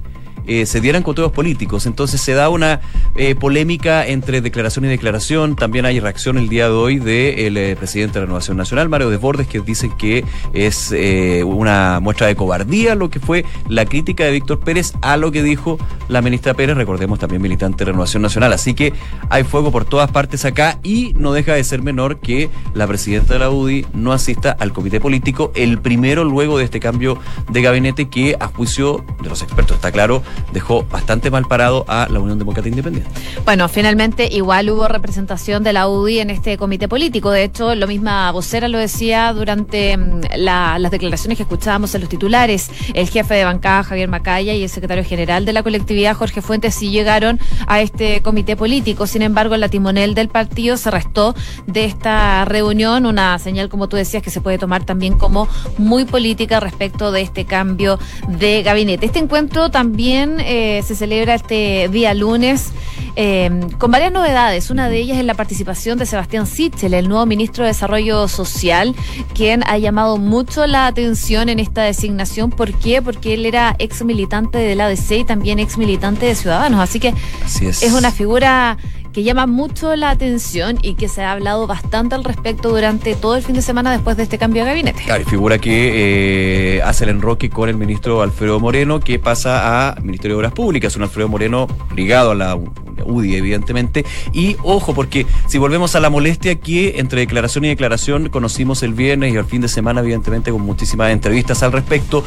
eh, 0.48 0.66
se 0.66 0.82
dieran 0.82 1.04
coteos 1.04 1.32
políticos. 1.32 1.86
Entonces 1.86 2.22
se 2.22 2.34
da 2.34 2.50
una 2.50 2.82
eh, 3.16 3.36
polémica 3.36 4.06
entre 4.06 4.42
declaración 4.42 4.86
y 4.86 4.88
declaración. 4.88 5.56
También 5.56 5.86
hay 5.86 6.00
reacción 6.00 6.38
el 6.38 6.50
día 6.50 6.66
de 6.66 6.76
hoy 6.76 7.00
del 7.00 7.58
eh, 7.58 7.76
presidente 7.76 8.20
de 8.20 8.26
Renovación 8.26 8.58
Nacional, 8.58 8.90
Mario 8.90 9.10
Desbordes, 9.10 9.48
que 9.48 9.60
dice 9.60 9.92
que 9.98 10.24
es 10.54 10.92
eh, 10.92 11.44
una 11.44 12.00
muestra 12.00 12.28
de 12.28 12.36
cobardía 12.36 12.96
lo 12.96 13.10
que 13.10 13.20
fue 13.20 13.46
la 13.68 13.86
crítica 13.86 14.24
de 14.24 14.32
Víctor 14.32 14.60
Pérez 14.60 14.94
a 15.02 15.18
lo 15.18 15.32
que 15.32 15.44
dijo 15.44 15.78
la 16.08 16.22
ministra 16.22 16.54
Pérez, 16.54 16.78
recordemos 16.78 17.20
también 17.20 17.42
militante 17.42 17.80
de 17.80 17.92
Renovación 17.92 18.22
Nacional. 18.22 18.54
Así 18.54 18.74
que 18.74 18.94
hay 19.30 19.44
fuego 19.44 19.72
por 19.72 19.86
todas 19.86 20.12
partes 20.12 20.46
acá 20.46 20.80
y 20.84 21.14
no 21.16 21.34
deja 21.34 21.54
de 21.54 21.64
ser 21.64 21.82
menor 21.82 22.20
que 22.20 22.50
la 22.74 22.88
presidenta 22.88 23.34
de 23.34 23.40
la 23.40 23.50
UDI 23.50 23.86
no 23.94 24.14
asista 24.14 24.52
al 24.52 24.74
comité 24.74 25.00
político, 25.00 25.52
el 25.56 25.80
primero 25.80 26.24
luego 26.24 26.58
de 26.58 26.66
este 26.66 26.80
cambio 26.80 27.20
de 27.50 27.62
gabinete 27.62 28.10
que 28.10 28.36
a 28.40 28.48
juicio 28.48 29.04
de 29.22 29.30
los 29.30 29.42
expertos 29.42 29.76
está 29.76 29.92
claro, 29.92 30.24
dejó 30.52 30.84
bastante 30.84 31.30
mal 31.32 31.46
parado 31.46 31.86
a 31.88 32.08
la 32.10 32.20
Unión 32.20 32.38
Demócrata 32.40 32.68
Independiente. 32.68 33.10
Bueno, 33.46 33.68
finalmente 33.70 34.28
igual 34.32 34.70
hubo 34.70 34.88
representación 34.88 35.64
de 35.64 35.74
la 35.74 35.88
UDI 35.88 36.20
en 36.20 36.30
este 36.30 36.58
comité 36.58 36.88
político. 36.88 37.32
De 37.32 37.44
hecho, 37.44 37.76
lo 37.76 37.88
misma 37.88 38.32
vocera 38.32 38.68
lo 38.68 38.78
decía 38.78 39.32
durante 39.34 39.98
mm, 39.98 40.22
la- 40.38 40.80
las 40.80 40.92
declaraciones 40.92 41.38
que 41.38 41.44
escuchábamos 41.44 41.94
en 41.96 42.02
los 42.02 42.10
titulares. 42.10 42.70
El 42.94 43.10
jefe 43.10 43.36
de 43.36 43.44
bancada, 43.44 43.84
Javier 43.84 44.10
Macaya, 44.10 44.54
y 44.54 44.64
el 44.64 44.70
secretario 44.70 45.04
general 45.04 45.46
de 45.46 45.54
la 45.54 45.64
colectividad, 45.64 46.16
Jorge 46.16 46.42
Fuentes, 46.42 46.76
sí 46.76 46.90
llegaron 46.92 47.40
a 47.68 47.82
este 47.82 48.22
comité 48.22 48.56
político. 48.56 49.08
Sin 49.08 49.22
embargo, 49.22 49.56
la 49.58 49.70
timonel 49.70 50.14
del 50.16 50.30
partido 50.30 50.78
se 50.78 50.92
restó 50.92 51.36
de 51.66 51.86
esta 51.86 52.46
reunión, 52.46 53.06
una 53.06 53.38
señal, 53.40 53.70
como 53.70 53.88
tú 53.90 53.96
decías, 53.98 54.24
que 54.24 54.30
se 54.30 54.42
puede 54.42 54.58
tomar 54.58 54.84
también 54.86 55.18
como 55.18 55.48
muy 55.78 56.06
política 56.06 56.60
respecto 56.60 57.12
de 57.12 57.22
este 57.22 57.46
cambio 57.46 58.00
de 58.28 58.64
gabinete. 58.64 59.06
Este 59.06 59.20
encuentro 59.20 59.70
también 59.70 60.27
eh, 60.40 60.84
se 60.86 60.96
celebra 60.96 61.36
este 61.36 61.90
día 61.90 62.14
lunes 62.14 62.72
eh, 63.16 63.50
con 63.80 63.90
varias 63.92 64.12
novedades. 64.12 64.70
Una 64.70 64.90
de 64.90 64.98
ellas 64.98 65.18
es 65.18 65.26
la 65.26 65.34
participación 65.34 65.98
de 65.98 66.06
Sebastián 66.06 66.46
Sichel, 66.46 66.94
el 66.94 67.10
nuevo 67.10 67.26
ministro 67.26 67.64
de 67.64 67.70
Desarrollo 67.70 68.28
Social, 68.28 68.96
quien 69.34 69.64
ha 69.68 69.78
llamado 69.78 70.18
mucho 70.18 70.68
la 70.68 70.88
atención 70.88 71.50
en 71.50 71.60
esta 71.60 71.82
designación. 71.82 72.52
¿Por 72.52 72.74
qué? 72.74 73.02
Porque 73.02 73.34
él 73.34 73.46
era 73.46 73.76
ex 73.80 74.04
militante 74.04 74.60
de 74.60 74.76
la 74.76 74.86
ADC 74.86 75.12
y 75.12 75.24
también 75.24 75.60
ex 75.60 75.78
militante 75.78 76.28
de 76.28 76.36
Ciudadanos. 76.36 76.80
Así 76.80 77.00
que 77.00 77.14
Así 77.44 77.66
es. 77.66 77.82
es 77.82 77.94
una 77.94 78.12
figura 78.12 78.78
que 79.18 79.24
llama 79.24 79.48
mucho 79.48 79.96
la 79.96 80.12
atención 80.12 80.78
y 80.84 80.94
que 80.94 81.08
se 81.08 81.24
ha 81.24 81.32
hablado 81.32 81.66
bastante 81.66 82.14
al 82.14 82.24
respecto 82.24 82.70
durante 82.70 83.16
todo 83.16 83.36
el 83.36 83.42
fin 83.42 83.56
de 83.56 83.64
semana 83.64 83.92
después 83.92 84.16
de 84.16 84.22
este 84.22 84.38
cambio 84.38 84.64
de 84.64 84.70
gabinete. 84.70 85.02
Claro, 85.06 85.26
figura 85.26 85.58
que 85.58 86.76
eh, 86.76 86.82
hace 86.84 87.06
el 87.06 87.10
enroque 87.10 87.50
con 87.50 87.68
el 87.68 87.78
ministro 87.78 88.22
Alfredo 88.22 88.60
Moreno, 88.60 89.00
que 89.00 89.18
pasa 89.18 89.90
a 89.90 89.96
Ministerio 90.02 90.36
de 90.36 90.42
Obras 90.42 90.52
Públicas. 90.52 90.96
Un 90.96 91.02
Alfredo 91.02 91.30
Moreno 91.30 91.66
ligado 91.96 92.30
a 92.30 92.36
la 92.36 92.56
UDI, 92.56 93.38
evidentemente. 93.38 94.06
Y 94.34 94.56
ojo, 94.62 94.94
porque 94.94 95.26
si 95.48 95.58
volvemos 95.58 95.96
a 95.96 96.00
la 96.00 96.12
molestia 96.12 96.54
que 96.54 97.00
entre 97.00 97.22
declaración 97.22 97.66
y 97.66 97.70
declaración 97.70 98.30
conocimos 98.30 98.84
el 98.84 98.94
viernes 98.94 99.34
y 99.34 99.38
al 99.38 99.46
fin 99.46 99.62
de 99.62 99.68
semana, 99.68 100.02
evidentemente, 100.02 100.52
con 100.52 100.62
muchísimas 100.62 101.12
entrevistas 101.12 101.64
al 101.64 101.72
respecto, 101.72 102.24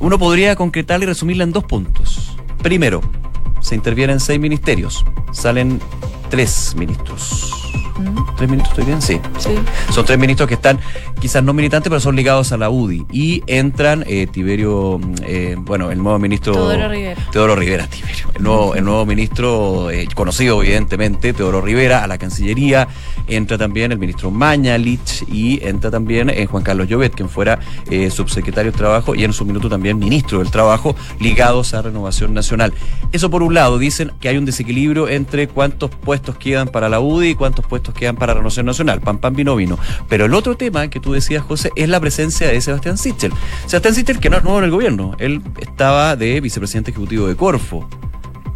uno 0.00 0.18
podría 0.18 0.54
concretarla 0.54 1.04
y 1.04 1.06
resumirla 1.06 1.44
en 1.44 1.52
dos 1.52 1.64
puntos. 1.64 2.36
Primero, 2.62 3.00
se 3.66 3.74
intervienen 3.74 4.20
seis 4.20 4.38
ministerios, 4.38 5.04
salen 5.32 5.80
tres 6.30 6.76
ministros. 6.76 7.52
¿Tres 8.36 8.48
ministros 8.48 8.78
estoy 8.78 8.84
bien? 8.84 9.02
Sí. 9.02 9.20
Sí. 9.38 9.58
Son 9.90 10.04
tres 10.04 10.16
ministros 10.20 10.46
que 10.46 10.54
están 10.54 10.78
quizás 11.18 11.42
no 11.42 11.52
militantes, 11.52 11.90
pero 11.90 11.98
son 11.98 12.14
ligados 12.14 12.52
a 12.52 12.58
la 12.58 12.70
UDI. 12.70 13.06
Y 13.10 13.42
entran 13.48 14.04
eh, 14.06 14.28
Tiberio, 14.28 15.00
mm, 15.02 15.14
eh, 15.24 15.56
bueno, 15.58 15.90
el 15.90 16.00
nuevo 16.00 16.16
ministro. 16.20 16.52
Teodoro 16.52 16.88
Rivera. 16.88 17.28
Teodoro 17.32 17.56
Rivera, 17.56 17.88
Tiberio. 17.88 18.28
el 18.34 18.42
nuevo, 18.44 18.74
el 18.76 18.84
nuevo 18.84 19.04
ministro, 19.04 19.90
eh, 19.90 20.06
conocido 20.14 20.62
evidentemente, 20.62 21.32
Teodoro 21.32 21.60
Rivera, 21.60 22.04
a 22.04 22.06
la 22.06 22.18
Cancillería. 22.18 22.86
Entra 23.26 23.58
también 23.58 23.92
el 23.92 23.98
ministro 23.98 24.30
Mañalich 24.30 25.24
y 25.30 25.64
entra 25.66 25.90
también 25.90 26.30
eh, 26.30 26.46
Juan 26.46 26.62
Carlos 26.62 26.88
Llobet, 26.88 27.14
quien 27.14 27.28
fuera 27.28 27.58
eh, 27.90 28.10
subsecretario 28.10 28.72
de 28.72 28.78
Trabajo 28.78 29.14
y 29.14 29.24
en 29.24 29.32
su 29.32 29.44
minuto 29.44 29.68
también 29.68 29.98
ministro 29.98 30.38
del 30.38 30.50
Trabajo, 30.50 30.94
ligados 31.20 31.74
a 31.74 31.82
Renovación 31.82 32.34
Nacional. 32.34 32.72
Eso 33.12 33.30
por 33.30 33.42
un 33.42 33.54
lado, 33.54 33.78
dicen 33.78 34.12
que 34.20 34.28
hay 34.28 34.36
un 34.36 34.44
desequilibrio 34.44 35.08
entre 35.08 35.48
cuántos 35.48 35.90
puestos 35.90 36.36
quedan 36.36 36.68
para 36.68 36.88
la 36.88 37.00
UDI 37.00 37.30
y 37.30 37.34
cuántos 37.34 37.66
puestos 37.66 37.94
quedan 37.94 38.16
para 38.16 38.34
Renovación 38.34 38.66
Nacional. 38.66 39.00
Pan, 39.00 39.18
pan, 39.18 39.34
vino, 39.34 39.56
vino. 39.56 39.78
Pero 40.08 40.26
el 40.26 40.34
otro 40.34 40.56
tema 40.56 40.88
que 40.88 41.00
tú 41.00 41.12
decías, 41.12 41.42
José, 41.42 41.70
es 41.76 41.88
la 41.88 42.00
presencia 42.00 42.48
de 42.48 42.60
Sebastián 42.60 42.98
Sichel. 42.98 43.32
Sebastián 43.66 43.94
Sichel, 43.94 44.18
que 44.18 44.30
no 44.30 44.36
es 44.36 44.44
nuevo 44.44 44.58
en 44.58 44.64
el 44.64 44.70
gobierno, 44.70 45.14
él 45.18 45.42
estaba 45.60 46.16
de 46.16 46.40
vicepresidente 46.40 46.90
ejecutivo 46.90 47.26
de 47.26 47.36
Corfo 47.36 47.88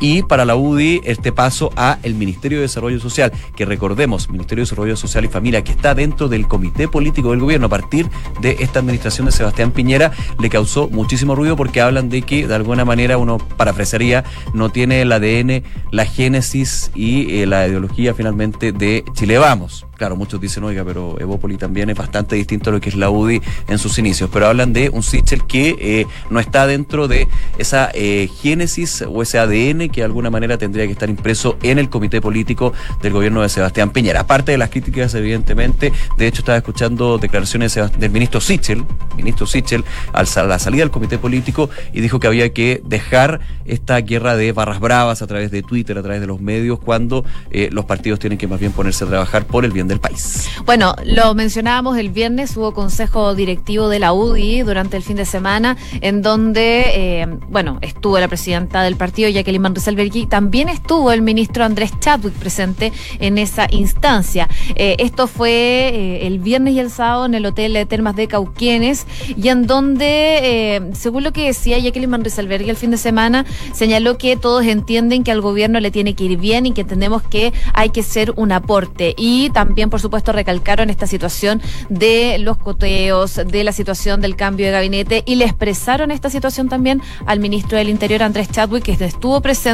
y 0.00 0.22
para 0.22 0.44
la 0.44 0.56
UDI 0.56 1.02
este 1.04 1.30
paso 1.32 1.70
a 1.76 1.98
el 2.02 2.14
Ministerio 2.14 2.58
de 2.58 2.62
Desarrollo 2.62 2.98
Social, 2.98 3.32
que 3.54 3.64
recordemos, 3.64 4.28
Ministerio 4.30 4.62
de 4.62 4.66
Desarrollo 4.66 4.96
Social 4.96 5.24
y 5.24 5.28
Familia, 5.28 5.62
que 5.62 5.72
está 5.72 5.94
dentro 5.94 6.28
del 6.28 6.48
comité 6.48 6.88
político 6.88 7.30
del 7.30 7.40
gobierno 7.40 7.66
a 7.66 7.70
partir 7.70 8.08
de 8.40 8.56
esta 8.60 8.80
administración 8.80 9.26
de 9.26 9.32
Sebastián 9.32 9.70
Piñera, 9.72 10.12
le 10.38 10.48
causó 10.48 10.88
muchísimo 10.88 11.34
ruido 11.34 11.56
porque 11.56 11.80
hablan 11.80 12.08
de 12.08 12.22
que 12.22 12.46
de 12.46 12.54
alguna 12.54 12.84
manera 12.84 13.18
uno 13.18 13.38
parafrasearía, 13.38 14.24
no 14.54 14.70
tiene 14.70 15.02
el 15.02 15.12
ADN, 15.12 15.62
la 15.90 16.06
génesis 16.06 16.90
y 16.94 17.40
eh, 17.40 17.46
la 17.46 17.68
ideología 17.68 18.14
finalmente 18.14 18.72
de 18.72 19.04
Chile 19.14 19.38
Vamos. 19.38 19.86
Claro, 20.00 20.16
muchos 20.16 20.40
dicen, 20.40 20.64
oiga, 20.64 20.82
pero 20.82 21.20
Evópoli 21.20 21.58
también 21.58 21.90
es 21.90 21.96
bastante 21.96 22.34
distinto 22.34 22.70
a 22.70 22.72
lo 22.72 22.80
que 22.80 22.88
es 22.88 22.94
la 22.94 23.10
UDI 23.10 23.42
en 23.68 23.76
sus 23.76 23.98
inicios, 23.98 24.30
pero 24.32 24.46
hablan 24.46 24.72
de 24.72 24.88
un 24.88 25.02
Sichel 25.02 25.44
que 25.46 25.76
eh, 25.78 26.06
no 26.30 26.40
está 26.40 26.66
dentro 26.66 27.06
de 27.06 27.28
esa 27.58 27.90
eh, 27.92 28.30
génesis 28.40 29.04
o 29.06 29.20
ese 29.20 29.38
ADN 29.38 29.89
que 29.90 30.00
de 30.00 30.06
alguna 30.06 30.30
manera 30.30 30.58
tendría 30.58 30.86
que 30.86 30.92
estar 30.92 31.08
impreso 31.08 31.56
en 31.62 31.78
el 31.78 31.88
comité 31.90 32.20
político 32.20 32.72
del 33.02 33.12
gobierno 33.12 33.42
de 33.42 33.48
Sebastián 33.48 33.90
Piñera. 33.90 34.20
Aparte 34.20 34.52
de 34.52 34.58
las 34.58 34.70
críticas, 34.70 35.14
evidentemente, 35.14 35.92
de 36.16 36.26
hecho 36.26 36.40
estaba 36.40 36.58
escuchando 36.58 37.18
declaraciones 37.18 37.78
del 37.98 38.10
ministro 38.10 38.40
Sichel, 38.40 38.84
ministro 39.16 39.46
Sichel, 39.46 39.84
a 40.12 40.22
la 40.22 40.58
salida 40.58 40.82
del 40.82 40.90
comité 40.90 41.18
político 41.18 41.70
y 41.92 42.00
dijo 42.00 42.20
que 42.20 42.26
había 42.26 42.52
que 42.52 42.82
dejar 42.84 43.40
esta 43.64 44.00
guerra 44.00 44.36
de 44.36 44.52
barras 44.52 44.80
bravas 44.80 45.22
a 45.22 45.26
través 45.26 45.50
de 45.50 45.62
Twitter, 45.62 45.96
a 45.98 46.02
través 46.02 46.20
de 46.20 46.26
los 46.26 46.40
medios, 46.40 46.78
cuando 46.78 47.24
eh, 47.50 47.68
los 47.72 47.84
partidos 47.84 48.18
tienen 48.18 48.38
que 48.38 48.46
más 48.46 48.60
bien 48.60 48.72
ponerse 48.72 49.04
a 49.04 49.08
trabajar 49.08 49.46
por 49.46 49.64
el 49.64 49.72
bien 49.72 49.88
del 49.88 50.00
país. 50.00 50.48
Bueno, 50.64 50.94
lo 51.04 51.34
mencionábamos 51.34 51.96
el 51.98 52.10
viernes, 52.10 52.56
hubo 52.56 52.72
consejo 52.72 53.34
directivo 53.34 53.88
de 53.88 53.98
la 53.98 54.12
UDI 54.12 54.62
durante 54.62 54.96
el 54.96 55.02
fin 55.02 55.16
de 55.16 55.24
semana, 55.24 55.76
en 56.00 56.22
donde, 56.22 56.84
eh, 56.94 57.26
bueno, 57.48 57.78
estuvo 57.80 58.18
la 58.18 58.28
presidenta 58.28 58.82
del 58.82 58.96
partido, 58.96 59.28
Jacqueline 59.28 59.62
Van 59.62 59.74
Rysselberghi, 59.80 60.26
también 60.26 60.68
estuvo 60.68 61.10
el 61.10 61.22
ministro 61.22 61.64
Andrés 61.64 61.92
Chadwick 61.98 62.34
presente 62.34 62.92
en 63.18 63.38
esa 63.38 63.66
instancia. 63.70 64.48
Eh, 64.74 64.96
esto 64.98 65.26
fue 65.26 65.50
eh, 65.50 66.26
el 66.26 66.38
viernes 66.38 66.74
y 66.74 66.80
el 66.80 66.90
sábado 66.90 67.24
en 67.24 67.34
el 67.34 67.46
Hotel 67.46 67.72
de 67.72 67.86
Termas 67.86 68.14
de 68.14 68.28
Cauquienes, 68.28 69.06
y 69.36 69.48
en 69.48 69.66
donde, 69.66 70.90
según 70.92 71.24
lo 71.24 71.32
que 71.32 71.46
decía 71.46 71.78
Jacqueline 71.78 72.10
Van 72.10 72.24
Rysselberghi 72.24 72.68
el 72.68 72.76
fin 72.76 72.90
de 72.90 72.98
semana, 72.98 73.46
señaló 73.72 74.18
que 74.18 74.36
todos 74.36 74.66
entienden 74.66 75.24
que 75.24 75.32
al 75.32 75.40
gobierno 75.40 75.80
le 75.80 75.90
tiene 75.90 76.14
que 76.14 76.24
ir 76.24 76.38
bien 76.38 76.66
y 76.66 76.72
que 76.72 76.82
entendemos 76.82 77.22
que 77.22 77.52
hay 77.72 77.88
que 77.88 78.02
ser 78.02 78.32
un 78.36 78.52
aporte. 78.52 79.14
Y 79.16 79.50
también 79.50 79.88
por 79.88 80.00
supuesto, 80.00 80.32
recalcaron 80.32 80.90
esta 80.90 81.06
situación 81.06 81.62
de 81.88 82.38
los 82.38 82.58
coteos, 82.58 83.40
de 83.46 83.64
la 83.64 83.72
situación 83.72 84.20
del 84.20 84.36
cambio 84.36 84.66
de 84.66 84.72
gabinete 84.72 85.22
y 85.24 85.36
le 85.36 85.46
expresaron 85.46 86.10
esta 86.10 86.28
situación 86.28 86.68
también 86.68 87.00
al 87.24 87.40
ministro 87.40 87.78
del 87.78 87.88
Interior, 87.88 88.22
Andrés 88.22 88.50
Chadwick, 88.50 88.84
que 88.84 88.92
estuvo 88.92 89.40
presente 89.40 89.69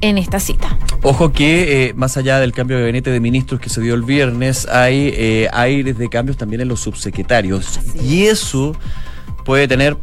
en 0.00 0.18
esta 0.18 0.40
cita. 0.40 0.78
Ojo 1.02 1.32
que 1.32 1.86
eh, 1.86 1.94
más 1.94 2.16
allá 2.16 2.38
del 2.38 2.52
cambio 2.52 2.76
de 2.76 2.82
gabinete 2.82 3.10
de 3.10 3.20
ministros 3.20 3.60
que 3.60 3.68
se 3.68 3.80
dio 3.80 3.94
el 3.94 4.02
viernes, 4.02 4.66
hay 4.68 5.12
eh, 5.14 5.48
aires 5.52 5.98
de 5.98 6.08
cambios 6.08 6.36
también 6.36 6.60
en 6.62 6.68
los 6.68 6.80
subsecretarios. 6.80 7.80
y 8.02 8.24
eso 8.24 8.74
puede 9.44 9.68
tener 9.68 9.96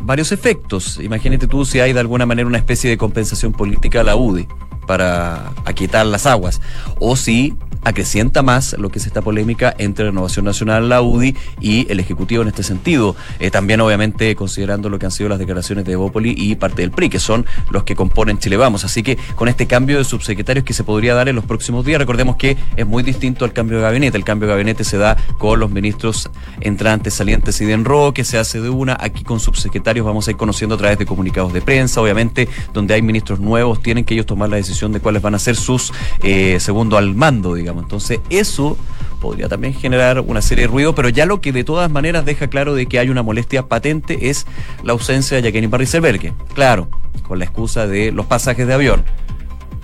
varios 0.00 0.32
efectos. 0.32 0.98
Imagínate 1.02 1.46
tú 1.46 1.64
si 1.64 1.80
hay 1.80 1.92
de 1.92 2.00
alguna 2.00 2.26
manera 2.26 2.46
una 2.46 2.58
especie 2.58 2.88
de 2.88 2.96
compensación 2.96 3.52
política 3.52 4.00
a 4.00 4.04
la 4.04 4.16
UDI 4.16 4.46
para 4.86 5.52
aquietar 5.64 6.06
las 6.06 6.26
aguas. 6.26 6.60
O 6.98 7.16
si 7.16 7.54
acrecienta 7.84 8.42
más 8.42 8.76
lo 8.78 8.90
que 8.90 8.98
es 8.98 9.06
esta 9.06 9.22
polémica 9.22 9.74
entre 9.78 10.06
Renovación 10.06 10.44
Nacional, 10.44 10.88
la 10.88 11.02
UDI 11.02 11.36
y 11.60 11.90
el 11.90 12.00
Ejecutivo 12.00 12.42
en 12.42 12.48
este 12.48 12.62
sentido. 12.62 13.16
Eh, 13.38 13.50
también, 13.50 13.80
obviamente, 13.80 14.34
considerando 14.34 14.88
lo 14.88 14.98
que 14.98 15.06
han 15.06 15.12
sido 15.12 15.28
las 15.28 15.38
declaraciones 15.38 15.84
de 15.84 15.92
Evópoli 15.92 16.34
y 16.36 16.54
parte 16.56 16.82
del 16.82 16.90
PRI, 16.90 17.08
que 17.08 17.20
son 17.20 17.46
los 17.70 17.84
que 17.84 17.94
componen 17.94 18.38
Chile 18.38 18.56
Vamos. 18.56 18.84
Así 18.84 19.02
que 19.02 19.16
con 19.34 19.48
este 19.48 19.66
cambio 19.66 19.98
de 19.98 20.04
subsecretarios 20.04 20.64
que 20.64 20.72
se 20.72 20.84
podría 20.84 21.14
dar 21.14 21.28
en 21.28 21.36
los 21.36 21.44
próximos 21.44 21.84
días, 21.84 21.98
recordemos 21.98 22.36
que 22.36 22.56
es 22.76 22.86
muy 22.86 23.02
distinto 23.02 23.44
al 23.44 23.52
cambio 23.52 23.78
de 23.78 23.84
gabinete. 23.84 24.16
El 24.16 24.24
cambio 24.24 24.48
de 24.48 24.54
gabinete 24.54 24.84
se 24.84 24.98
da 24.98 25.16
con 25.38 25.60
los 25.60 25.70
ministros 25.70 26.30
entrantes, 26.60 27.14
salientes 27.14 27.60
y 27.60 27.64
de 27.64 27.72
enroque, 27.72 28.24
se 28.24 28.38
hace 28.38 28.60
de 28.60 28.70
una. 28.70 28.96
Aquí 29.00 29.24
con 29.24 29.40
subsecretarios 29.40 30.04
vamos 30.04 30.28
a 30.28 30.30
ir 30.32 30.36
conociendo 30.36 30.74
a 30.74 30.78
través 30.78 30.98
de 30.98 31.06
comunicados 31.06 31.52
de 31.52 31.60
prensa, 31.60 32.00
obviamente, 32.00 32.48
donde 32.72 32.94
hay 32.94 33.02
ministros 33.02 33.40
nuevos, 33.40 33.82
tienen 33.82 34.04
que 34.04 34.14
ellos 34.14 34.26
tomar 34.26 34.48
la 34.48 34.56
decisión 34.56 34.92
de 34.92 35.00
cuáles 35.00 35.22
van 35.22 35.34
a 35.34 35.38
ser 35.38 35.56
sus 35.56 35.92
eh, 36.22 36.58
segundo 36.60 36.96
al 36.96 37.14
mando, 37.14 37.54
digamos. 37.54 37.67
Entonces, 37.76 38.20
eso 38.30 38.76
podría 39.20 39.48
también 39.48 39.74
generar 39.74 40.20
una 40.20 40.42
serie 40.42 40.62
de 40.64 40.68
ruido, 40.68 40.94
pero 40.94 41.08
ya 41.08 41.26
lo 41.26 41.40
que 41.40 41.52
de 41.52 41.64
todas 41.64 41.90
maneras 41.90 42.24
deja 42.24 42.48
claro 42.48 42.74
de 42.74 42.86
que 42.86 42.98
hay 42.98 43.10
una 43.10 43.22
molestia 43.22 43.66
patente 43.66 44.30
es 44.30 44.46
la 44.82 44.92
ausencia 44.92 45.36
de 45.36 45.42
Jacqueline 45.42 45.70
Parricelbergue. 45.70 46.32
Claro, 46.54 46.88
con 47.26 47.38
la 47.38 47.44
excusa 47.44 47.86
de 47.86 48.12
los 48.12 48.26
pasajes 48.26 48.66
de 48.66 48.74
avión. 48.74 49.04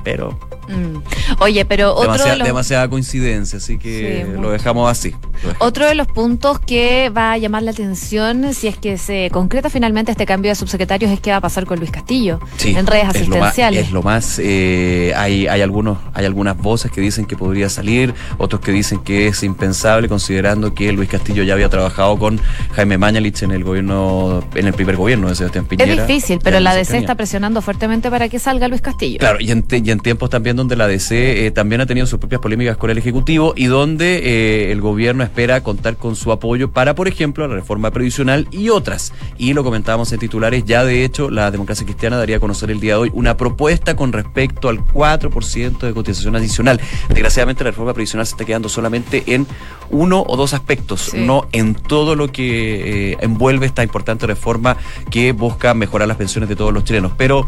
Pero 0.03 0.39
Mm. 0.69 0.99
Oye, 1.41 1.65
pero 1.65 1.95
otro 1.95 2.25
demasiada, 2.45 2.89
coincidencia, 2.89 3.59
así 3.59 3.79
que 3.79 4.27
lo 4.39 4.51
dejamos 4.51 4.91
así. 4.91 5.15
Otro 5.59 5.87
de 5.87 5.95
los 5.95 6.07
puntos 6.07 6.59
que 6.59 7.11
va 7.11 7.33
a 7.33 7.39
llamar 7.39 7.63
la 7.63 7.73
atención, 7.73 8.55
si 8.55 8.69
es 8.69 8.79
que 8.79 8.99
se 8.99 9.31
concreta 9.31 9.71
finalmente 9.71 10.11
este 10.11 10.27
cambio 10.27 10.51
de 10.51 10.55
subsecretarios, 10.55 11.11
es 11.11 11.21
qué 11.21 11.31
va 11.31 11.37
a 11.39 11.41
pasar 11.41 11.67
con 11.67 11.79
Luis 11.79 11.91
Castillo 11.91 12.41
en 12.65 12.87
redes 12.87 13.09
asistenciales. 13.09 13.87
Es 13.87 13.93
lo 13.93 14.03
más, 14.03 14.39
eh, 14.43 15.13
hay, 15.17 15.47
hay 15.47 15.61
algunos, 15.61 15.99
hay 16.15 16.25
algunas 16.25 16.57
voces 16.57 16.91
que 16.91 17.01
dicen 17.01 17.27
que 17.27 17.37
podría 17.37 17.69
salir, 17.69 18.15
otros 18.39 18.61
que 18.61 18.73
dicen 18.73 19.01
que 19.01 19.29
es 19.29 19.43
impensable, 19.43 20.09
considerando 20.09 20.75
que 20.75 20.93
Luis 20.93 21.09
Castillo 21.09 21.43
ya 21.43 21.55
había 21.55 21.69
trabajado 21.69 22.19
con 22.19 22.41
Jaime 22.75 22.99
Mañalich 22.99 23.43
en 23.43 23.51
el 23.51 23.65
gobierno, 23.65 24.45
en 24.55 24.67
el 24.67 24.73
primer 24.73 24.97
gobierno 24.97 25.29
de 25.29 25.35
Sebastián 25.35 25.67
Piñera. 25.67 25.93
Es 25.93 26.07
difícil, 26.07 26.39
pero 26.43 26.61
la 26.61 26.75
DC 26.75 26.99
está 26.99 27.15
presionando 27.15 27.63
fuertemente 27.63 28.11
para 28.11 28.29
que 28.29 28.39
salga 28.39 28.69
Luis 28.69 28.81
Castillo. 28.81 29.19
Claro, 29.19 29.41
y 29.41 29.51
en, 29.51 29.65
y 29.71 29.91
en 29.91 30.01
tiempos 30.01 30.31
también 30.55 30.69
donde 30.69 30.77
la 30.77 30.87
DC 30.87 31.47
eh, 31.47 31.51
también 31.51 31.81
ha 31.81 31.87
tenido 31.87 32.07
sus 32.07 32.19
propias 32.21 32.41
polémicas 32.41 32.77
con 32.77 32.91
el 32.91 32.99
Ejecutivo 32.99 33.55
y 33.57 33.67
donde 33.67 34.19
eh, 34.19 34.73
el 34.73 34.81
gobierno 34.81 35.25
espera 35.25 35.63
contar 35.63 35.97
con 35.97 36.15
su 36.15 36.31
apoyo 36.31 36.71
para, 36.71 36.95
por 36.95 37.09
ejemplo, 37.09 37.49
la 37.49 37.55
reforma 37.55 37.91
previsional 37.91 38.47
y 38.53 38.69
otras. 38.69 39.13
Y 39.37 39.53
lo 39.53 39.65
comentábamos 39.65 40.13
en 40.13 40.21
titulares, 40.21 40.65
ya 40.65 40.85
de 40.85 41.05
hecho 41.05 41.31
la 41.31 41.51
democracia 41.51 41.85
cristiana 41.85 42.19
daría 42.19 42.37
a 42.37 42.41
conocer 42.41 42.71
el 42.71 42.79
día 42.79 42.95
de 42.95 43.01
hoy 43.01 43.11
una 43.15 43.37
propuesta 43.37 43.97
con 43.97 44.13
respecto 44.13 44.69
al 44.69 44.79
4% 44.85 45.79
de 45.79 45.93
cotización 45.93 46.37
adicional. 46.37 46.81
Desgraciadamente 47.09 47.65
la 47.65 47.71
reforma 47.71 47.95
previsional 47.95 48.27
se 48.27 48.35
está 48.35 48.45
quedando 48.45 48.69
solamente 48.69 49.25
en 49.27 49.47
uno 49.91 50.25
o 50.27 50.37
dos 50.37 50.55
aspectos, 50.55 51.15
no 51.15 51.49
en 51.53 51.75
todo 51.75 52.15
lo 52.17 52.31
que 52.31 53.13
eh, 53.13 53.17
envuelve 53.21 53.67
esta 53.67 53.83
importante 53.83 54.27
reforma 54.27 54.77
que 55.11 55.33
busca 55.33 55.75
mejorar 55.75 56.07
las 56.07 56.17
pensiones 56.17 56.49
de 56.49 56.57
todos 56.57 56.73
los 56.73 56.85
chilenos. 56.85 57.13
Pero 57.17 57.47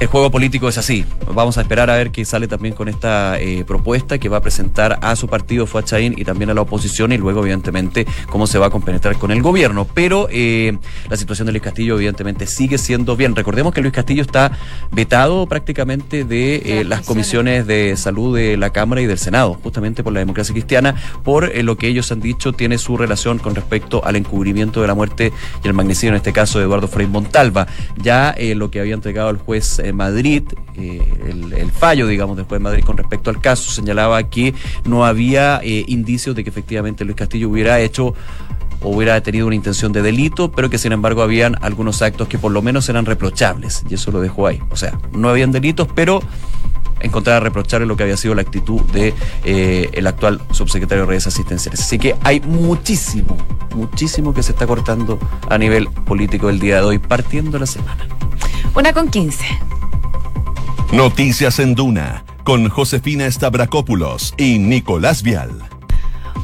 el 0.00 0.06
juego 0.06 0.30
político 0.30 0.68
es 0.68 0.78
así. 0.78 1.04
Vamos 1.32 1.58
a 1.58 1.60
esperar 1.60 1.90
a 1.90 1.96
ver 1.96 2.10
qué 2.10 2.24
sale 2.30 2.48
también 2.48 2.74
con 2.74 2.88
esta 2.88 3.40
eh, 3.40 3.64
propuesta 3.66 4.18
que 4.18 4.28
va 4.28 4.38
a 4.38 4.40
presentar 4.40 4.98
a 5.02 5.16
su 5.16 5.28
partido 5.28 5.66
Fuachaín 5.66 6.14
y 6.16 6.24
también 6.24 6.50
a 6.50 6.54
la 6.54 6.62
oposición 6.62 7.12
y 7.12 7.18
luego 7.18 7.40
evidentemente 7.40 8.06
cómo 8.30 8.46
se 8.46 8.58
va 8.58 8.66
a 8.66 8.70
compenetrar 8.70 9.16
con 9.18 9.30
el 9.30 9.42
gobierno. 9.42 9.86
Pero 9.92 10.28
eh, 10.30 10.78
la 11.08 11.16
situación 11.16 11.46
de 11.46 11.52
Luis 11.52 11.62
Castillo 11.62 11.96
evidentemente 11.96 12.46
sigue 12.46 12.78
siendo 12.78 13.16
bien. 13.16 13.34
Recordemos 13.34 13.74
que 13.74 13.80
Luis 13.80 13.92
Castillo 13.92 14.22
está 14.22 14.52
vetado 14.90 15.46
prácticamente 15.46 16.24
de 16.24 16.84
las 16.86 17.02
comisiones 17.02 17.66
de 17.66 17.96
salud 17.96 18.36
de 18.36 18.56
la 18.56 18.70
Cámara 18.70 19.00
y 19.02 19.06
del 19.06 19.18
Senado, 19.18 19.54
justamente 19.62 20.02
por 20.02 20.12
la 20.12 20.20
democracia 20.20 20.52
cristiana, 20.52 20.94
por 21.24 21.54
lo 21.62 21.76
que 21.76 21.88
ellos 21.88 22.10
han 22.12 22.20
dicho 22.20 22.52
tiene 22.52 22.78
su 22.78 22.96
relación 22.96 23.38
con 23.38 23.54
respecto 23.54 24.04
al 24.04 24.16
encubrimiento 24.16 24.80
de 24.80 24.86
la 24.86 24.94
muerte 24.94 25.32
y 25.62 25.66
el 25.66 25.74
magnicidio, 25.74 26.10
en 26.10 26.16
este 26.16 26.32
caso 26.32 26.58
de 26.58 26.64
Eduardo 26.64 26.88
Frei 26.88 27.06
Montalva. 27.06 27.66
Ya 27.96 28.30
eh, 28.30 28.54
lo 28.54 28.70
que 28.70 28.80
había 28.80 28.94
entregado 28.94 29.30
el 29.30 29.38
juez 29.38 29.78
eh, 29.78 29.92
Madrid, 29.92 30.42
eh, 30.76 31.00
el, 31.56 31.70
fallo, 31.70 32.06
digamos, 32.06 32.19
del 32.28 32.44
juez 32.44 32.60
Madrid 32.60 32.84
con 32.84 32.96
respecto 32.96 33.30
al 33.30 33.40
caso, 33.40 33.70
señalaba 33.70 34.22
que 34.24 34.54
no 34.84 35.04
había 35.04 35.60
indicios 35.64 36.36
de 36.36 36.44
que 36.44 36.50
efectivamente 36.50 37.04
Luis 37.04 37.16
Castillo 37.16 37.48
hubiera 37.48 37.80
hecho 37.80 38.14
o 38.82 38.90
hubiera 38.90 39.20
tenido 39.22 39.46
una 39.46 39.56
intención 39.56 39.92
de 39.92 40.02
delito, 40.02 40.50
pero 40.50 40.70
que 40.70 40.78
sin 40.78 40.92
embargo 40.92 41.22
habían 41.22 41.56
algunos 41.62 42.02
actos 42.02 42.28
que 42.28 42.38
por 42.38 42.52
lo 42.52 42.62
menos 42.62 42.88
eran 42.88 43.06
reprochables, 43.06 43.84
y 43.88 43.94
eso 43.94 44.10
lo 44.10 44.20
dejó 44.20 44.46
ahí. 44.46 44.60
O 44.70 44.76
sea, 44.76 44.98
no 45.12 45.28
habían 45.28 45.52
delitos, 45.52 45.88
pero 45.94 46.22
encontrar 47.00 47.36
a 47.36 47.40
reprochar 47.40 47.80
lo 47.82 47.96
que 47.96 48.02
había 48.02 48.16
sido 48.16 48.34
la 48.34 48.42
actitud 48.42 48.80
de 48.92 49.14
eh, 49.44 49.88
el 49.92 50.06
actual 50.06 50.40
subsecretario 50.50 51.04
de 51.04 51.08
redes 51.08 51.26
asistenciales. 51.26 51.80
Así 51.80 51.98
que 51.98 52.14
hay 52.22 52.40
muchísimo, 52.40 53.36
muchísimo 53.74 54.34
que 54.34 54.42
se 54.42 54.52
está 54.52 54.66
cortando 54.66 55.18
a 55.48 55.58
nivel 55.58 55.88
político 55.88 56.48
el 56.50 56.58
día 56.58 56.76
de 56.76 56.82
hoy, 56.82 56.98
partiendo 56.98 57.58
la 57.58 57.66
semana. 57.66 58.06
Una 58.74 58.92
con 58.92 59.08
quince. 59.08 59.46
Noticias 60.92 61.60
en 61.60 61.76
Duna 61.76 62.24
con 62.42 62.68
Josefina 62.68 63.30
Stavrakopoulos 63.30 64.34
y 64.36 64.58
Nicolás 64.58 65.22
Vial. 65.22 65.50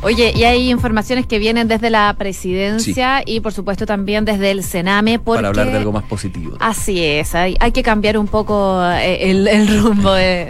Oye, 0.03 0.33
y 0.37 0.45
hay 0.45 0.71
informaciones 0.71 1.27
que 1.27 1.41
vienen 1.41 1.67
desde 1.67 1.91
la 1.91 2.15
presidencia 2.17 3.25
y 3.27 3.41
por 3.41 3.53
supuesto 3.53 3.87
también 3.87 4.25
desde 4.25 4.53
el 4.53 4.63
Sename. 4.63 5.19
Para 5.19 5.49
hablar 5.49 5.73
de 5.73 5.79
algo 5.79 5.91
más 5.91 6.05
positivo. 6.05 6.57
Así 6.61 7.03
es, 7.03 7.35
hay, 7.35 7.57
hay 7.59 7.73
que 7.73 7.83
cambiar 7.83 8.19
un 8.19 8.29
poco 8.29 8.81
eh, 8.85 9.33
el, 9.33 9.83
rumbo. 9.83 10.13
De, 10.13 10.49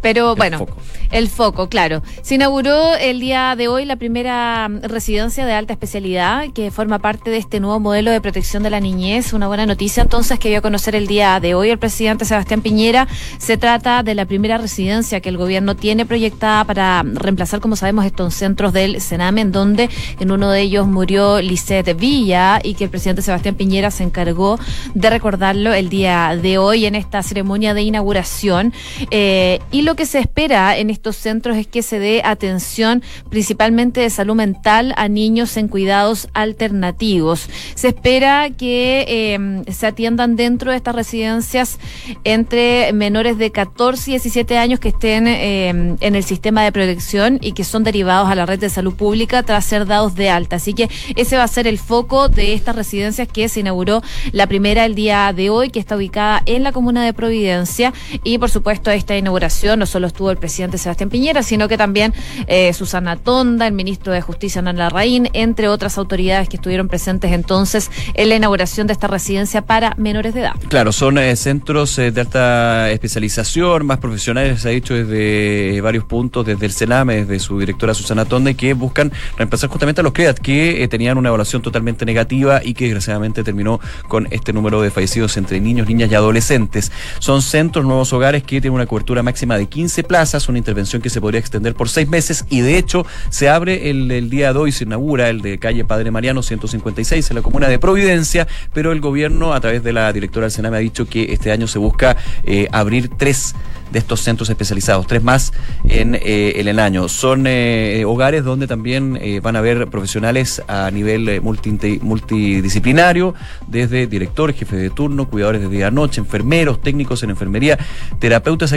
pero 0.00 0.34
bueno, 0.34 0.66
el 1.12 1.28
foco, 1.28 1.68
claro. 1.68 2.02
Se 2.22 2.34
inauguró 2.34 2.94
el 2.96 3.20
día 3.20 3.54
de 3.54 3.68
hoy 3.68 3.84
la 3.84 3.96
primera 3.96 4.68
residencia 4.68 5.46
de 5.46 5.52
alta 5.52 5.74
especialidad 5.74 6.48
que 6.54 6.70
forma 6.70 6.98
parte 6.98 7.30
de 7.30 7.36
este 7.36 7.60
nuevo 7.60 7.78
modelo 7.78 8.10
de 8.10 8.20
protección 8.20 8.62
de 8.62 8.70
la 8.70 8.80
niñez. 8.80 9.34
Una 9.34 9.46
buena 9.46 9.66
noticia 9.66 10.02
entonces 10.02 10.38
que 10.38 10.48
dio 10.48 10.58
a 10.58 10.62
conocer 10.62 10.96
el 10.96 11.06
día 11.06 11.38
de 11.38 11.54
hoy 11.54 11.68
el 11.68 11.78
presidente 11.78 12.24
Sebastián 12.24 12.62
Piñera. 12.62 13.06
Se 13.38 13.58
trata 13.58 14.02
de 14.02 14.14
la 14.14 14.24
primera 14.24 14.56
residencia 14.56 15.20
que 15.20 15.28
el 15.28 15.36
gobierno 15.36 15.76
tiene 15.76 16.06
proyectada 16.06 16.64
para 16.64 17.02
reemplazar, 17.02 17.60
como 17.60 17.76
sabemos, 17.76 18.06
estos 18.06 18.34
centros 18.34 18.72
del 18.72 19.00
Sename, 19.02 19.42
en 19.42 19.52
donde 19.52 19.90
en 20.18 20.30
uno 20.30 20.50
de 20.50 20.62
ellos 20.62 20.86
murió 20.86 21.42
Lisette 21.42 21.94
Villa 21.94 22.58
y 22.62 22.72
que 22.72 22.84
el 22.84 22.90
presidente 22.90 23.20
Sebastián 23.20 23.54
Piñera 23.54 23.90
se 23.90 24.02
encargó 24.02 24.58
de 24.94 25.10
recordarlo 25.10 25.74
el 25.74 25.90
día 25.90 26.38
de 26.40 26.56
hoy 26.56 26.86
en 26.86 26.94
esta 26.94 27.22
ceremonia 27.22 27.74
de 27.74 27.82
inauguración. 27.82 28.72
Eh, 29.10 29.60
y 29.70 29.82
lo 29.82 29.94
que 29.94 30.06
se 30.06 30.18
espera 30.18 30.78
en 30.78 30.88
estos 31.02 31.16
centros 31.16 31.56
es 31.56 31.66
que 31.66 31.82
se 31.82 31.98
dé 31.98 32.22
atención 32.24 33.02
principalmente 33.28 34.00
de 34.00 34.08
salud 34.08 34.36
mental 34.36 34.94
a 34.96 35.08
niños 35.08 35.56
en 35.56 35.66
cuidados 35.66 36.28
alternativos. 36.32 37.48
Se 37.74 37.88
espera 37.88 38.50
que 38.50 39.04
eh, 39.08 39.72
se 39.72 39.88
atiendan 39.88 40.36
dentro 40.36 40.70
de 40.70 40.76
estas 40.76 40.94
residencias 40.94 41.80
entre 42.22 42.92
menores 42.92 43.36
de 43.36 43.50
14 43.50 44.10
y 44.10 44.12
17 44.12 44.58
años 44.58 44.78
que 44.78 44.90
estén 44.90 45.26
eh, 45.26 45.70
en 45.70 46.14
el 46.14 46.22
sistema 46.22 46.62
de 46.62 46.70
protección 46.70 47.40
y 47.42 47.50
que 47.50 47.64
son 47.64 47.82
derivados 47.82 48.28
a 48.30 48.36
la 48.36 48.46
red 48.46 48.60
de 48.60 48.70
salud 48.70 48.94
pública 48.94 49.42
tras 49.42 49.64
ser 49.64 49.86
dados 49.86 50.14
de 50.14 50.30
alta. 50.30 50.54
Así 50.54 50.72
que 50.72 50.88
ese 51.16 51.36
va 51.36 51.42
a 51.42 51.48
ser 51.48 51.66
el 51.66 51.80
foco 51.80 52.28
de 52.28 52.54
estas 52.54 52.76
residencias 52.76 53.26
que 53.26 53.48
se 53.48 53.58
inauguró 53.58 54.02
la 54.30 54.46
primera 54.46 54.84
el 54.84 54.94
día 54.94 55.32
de 55.32 55.50
hoy, 55.50 55.70
que 55.70 55.80
está 55.80 55.96
ubicada 55.96 56.44
en 56.46 56.62
la 56.62 56.70
comuna 56.70 57.04
de 57.04 57.12
Providencia. 57.12 57.92
Y 58.22 58.38
por 58.38 58.50
supuesto, 58.50 58.92
esta 58.92 59.16
inauguración 59.16 59.80
no 59.80 59.86
solo 59.86 60.06
estuvo 60.06 60.30
el 60.30 60.36
presidente 60.36 60.78
Sebastián 60.78 60.91
Piñera, 61.10 61.42
sino 61.42 61.68
que 61.68 61.76
también 61.76 62.14
eh, 62.46 62.72
Susana 62.72 63.16
Tonda, 63.16 63.66
el 63.66 63.72
ministro 63.72 64.12
de 64.12 64.20
Justicia, 64.20 64.62
Nana 64.62 64.84
Larraín, 64.84 65.28
entre 65.32 65.68
otras 65.68 65.98
autoridades 65.98 66.48
que 66.48 66.56
estuvieron 66.56 66.88
presentes 66.88 67.32
entonces 67.32 67.90
en 68.14 68.28
la 68.28 68.36
inauguración 68.36 68.86
de 68.86 68.92
esta 68.92 69.06
residencia 69.06 69.62
para 69.62 69.94
menores 69.96 70.34
de 70.34 70.40
edad. 70.40 70.54
Claro, 70.68 70.92
son 70.92 71.18
eh, 71.18 71.34
centros 71.36 71.98
eh, 71.98 72.10
de 72.10 72.20
alta 72.20 72.90
especialización, 72.90 73.86
más 73.86 73.98
profesionales, 73.98 74.62
se 74.62 74.68
ha 74.68 74.72
dicho 74.72 74.94
desde 74.94 75.80
varios 75.80 76.04
puntos, 76.04 76.46
desde 76.46 76.66
el 76.66 76.72
Sename, 76.72 77.24
desde 77.24 77.38
su 77.40 77.58
directora 77.58 77.94
Susana 77.94 78.24
Tonda 78.24 78.54
que 78.54 78.74
buscan 78.74 79.12
reemplazar 79.36 79.70
justamente 79.70 80.00
a 80.00 80.04
los 80.04 80.12
CREAT 80.12 80.38
que 80.38 80.86
tenían 80.88 81.18
una 81.18 81.28
evaluación 81.28 81.62
totalmente 81.62 82.04
negativa 82.04 82.60
y 82.62 82.74
que 82.74 82.84
desgraciadamente 82.84 83.44
terminó 83.44 83.80
con 84.08 84.28
este 84.30 84.52
número 84.52 84.82
de 84.82 84.90
fallecidos 84.90 85.36
entre 85.36 85.60
niños, 85.60 85.86
niñas 85.86 86.10
y 86.10 86.14
adolescentes. 86.14 86.92
Son 87.18 87.42
centros, 87.42 87.84
nuevos 87.84 88.12
hogares 88.12 88.42
que 88.42 88.60
tienen 88.60 88.72
una 88.72 88.86
cobertura 88.86 89.22
máxima 89.22 89.56
de 89.56 89.66
15 89.66 90.04
plazas, 90.04 90.48
una 90.48 90.58
intervención 90.58 90.81
que 91.02 91.10
se 91.10 91.20
podría 91.20 91.40
extender 91.40 91.74
por 91.74 91.88
seis 91.88 92.08
meses 92.08 92.44
y 92.48 92.60
de 92.60 92.78
hecho 92.78 93.06
se 93.30 93.48
abre 93.48 93.90
el, 93.90 94.30
día 94.30 94.52
de 94.52 94.58
hoy, 94.58 94.72
se 94.72 94.84
inaugura 94.84 95.28
el 95.28 95.40
de 95.40 95.58
calle 95.58 95.84
Padre 95.84 96.10
Mariano 96.10 96.42
156 96.42 97.30
en 97.30 97.36
la 97.36 97.42
comuna 97.42 97.68
de 97.68 97.78
Providencia, 97.78 98.46
pero 98.72 98.92
el 98.92 99.00
gobierno 99.00 99.52
a 99.52 99.60
través 99.60 99.82
de 99.82 99.92
la 99.92 100.12
directora 100.12 100.44
del 100.44 100.52
Sename 100.52 100.76
ha 100.76 100.80
dicho 100.80 101.06
que 101.06 101.32
este 101.32 101.52
año 101.52 101.66
se 101.66 101.78
busca 101.78 102.16
eh, 102.44 102.68
abrir 102.72 103.10
tres 103.16 103.54
de 103.92 103.98
estos 103.98 104.20
centros 104.20 104.48
especializados, 104.50 105.06
tres 105.06 105.22
más 105.22 105.52
en, 105.84 106.14
eh, 106.14 106.54
el 106.56 106.78
año. 106.78 107.08
Son 107.08 107.46
eh, 107.46 108.04
hogares 108.06 108.44
donde 108.44 108.66
también 108.66 109.18
eh, 109.20 109.40
van 109.40 109.56
a 109.56 109.58
haber 109.58 109.88
profesionales 109.88 110.62
a 110.66 110.90
nivel 110.90 111.40
multidisciplinario, 111.42 113.34
desde 113.66 114.06
directores, 114.06 114.56
jefes 114.56 114.80
de 114.80 114.90
turno, 114.90 115.28
cuidadores 115.28 115.60
de 115.60 115.68
día 115.68 115.88
a 115.88 115.90
noche, 115.90 116.20
enfermeros, 116.20 116.80
técnicos 116.80 117.22
en 117.22 117.30
enfermería, 117.30 117.78
terapeutas 118.18 118.72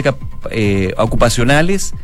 ocupacionales 0.96 1.94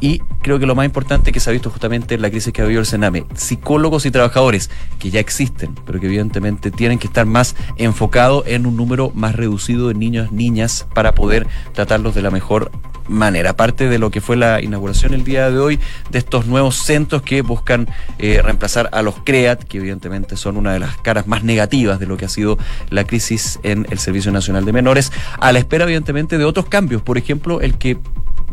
y 0.00 0.20
creo 0.42 0.58
que 0.58 0.66
lo 0.66 0.74
más 0.74 0.86
importante 0.86 1.32
que 1.32 1.40
se 1.40 1.50
ha 1.50 1.52
visto 1.52 1.70
justamente 1.70 2.14
en 2.14 2.22
la 2.22 2.30
crisis 2.30 2.52
que 2.52 2.62
ha 2.62 2.64
habido 2.64 2.80
el 2.80 2.86
Sename, 2.86 3.24
psicólogos 3.34 4.06
y 4.06 4.10
trabajadores 4.10 4.70
que 4.98 5.10
ya 5.10 5.20
existen, 5.20 5.74
pero 5.86 6.00
que 6.00 6.06
evidentemente 6.06 6.70
tienen 6.70 6.98
que 6.98 7.06
estar 7.06 7.26
más 7.26 7.56
enfocados 7.76 8.44
en 8.46 8.66
un 8.66 8.76
número 8.76 9.10
más 9.14 9.34
reducido 9.34 9.88
de 9.88 9.94
niños, 9.94 10.32
niñas, 10.32 10.86
para 10.94 11.14
poder 11.14 11.46
tratarlos 11.72 12.14
de 12.14 12.22
la 12.22 12.30
mejor 12.30 12.70
manera. 13.08 13.50
Aparte 13.50 13.88
de 13.88 13.98
lo 13.98 14.10
que 14.10 14.20
fue 14.20 14.36
la 14.36 14.62
inauguración 14.62 15.14
el 15.14 15.24
día 15.24 15.50
de 15.50 15.58
hoy 15.58 15.80
de 16.10 16.18
estos 16.18 16.46
nuevos 16.46 16.76
centros 16.76 17.22
que 17.22 17.42
buscan 17.42 17.88
eh, 18.18 18.40
reemplazar 18.42 18.88
a 18.92 19.02
los 19.02 19.16
CREAT, 19.24 19.64
que 19.64 19.78
evidentemente 19.78 20.36
son 20.36 20.56
una 20.56 20.72
de 20.72 20.78
las 20.78 20.96
caras 20.98 21.26
más 21.26 21.42
negativas 21.42 21.98
de 21.98 22.06
lo 22.06 22.16
que 22.16 22.26
ha 22.26 22.28
sido 22.28 22.58
la 22.90 23.04
crisis 23.04 23.58
en 23.62 23.86
el 23.90 23.98
Servicio 23.98 24.30
Nacional 24.30 24.64
de 24.64 24.72
Menores, 24.72 25.12
a 25.40 25.52
la 25.52 25.58
espera 25.58 25.84
evidentemente 25.84 26.38
de 26.38 26.44
otros 26.44 26.66
cambios, 26.66 27.02
por 27.02 27.18
ejemplo, 27.18 27.60
el 27.60 27.78
que 27.78 27.98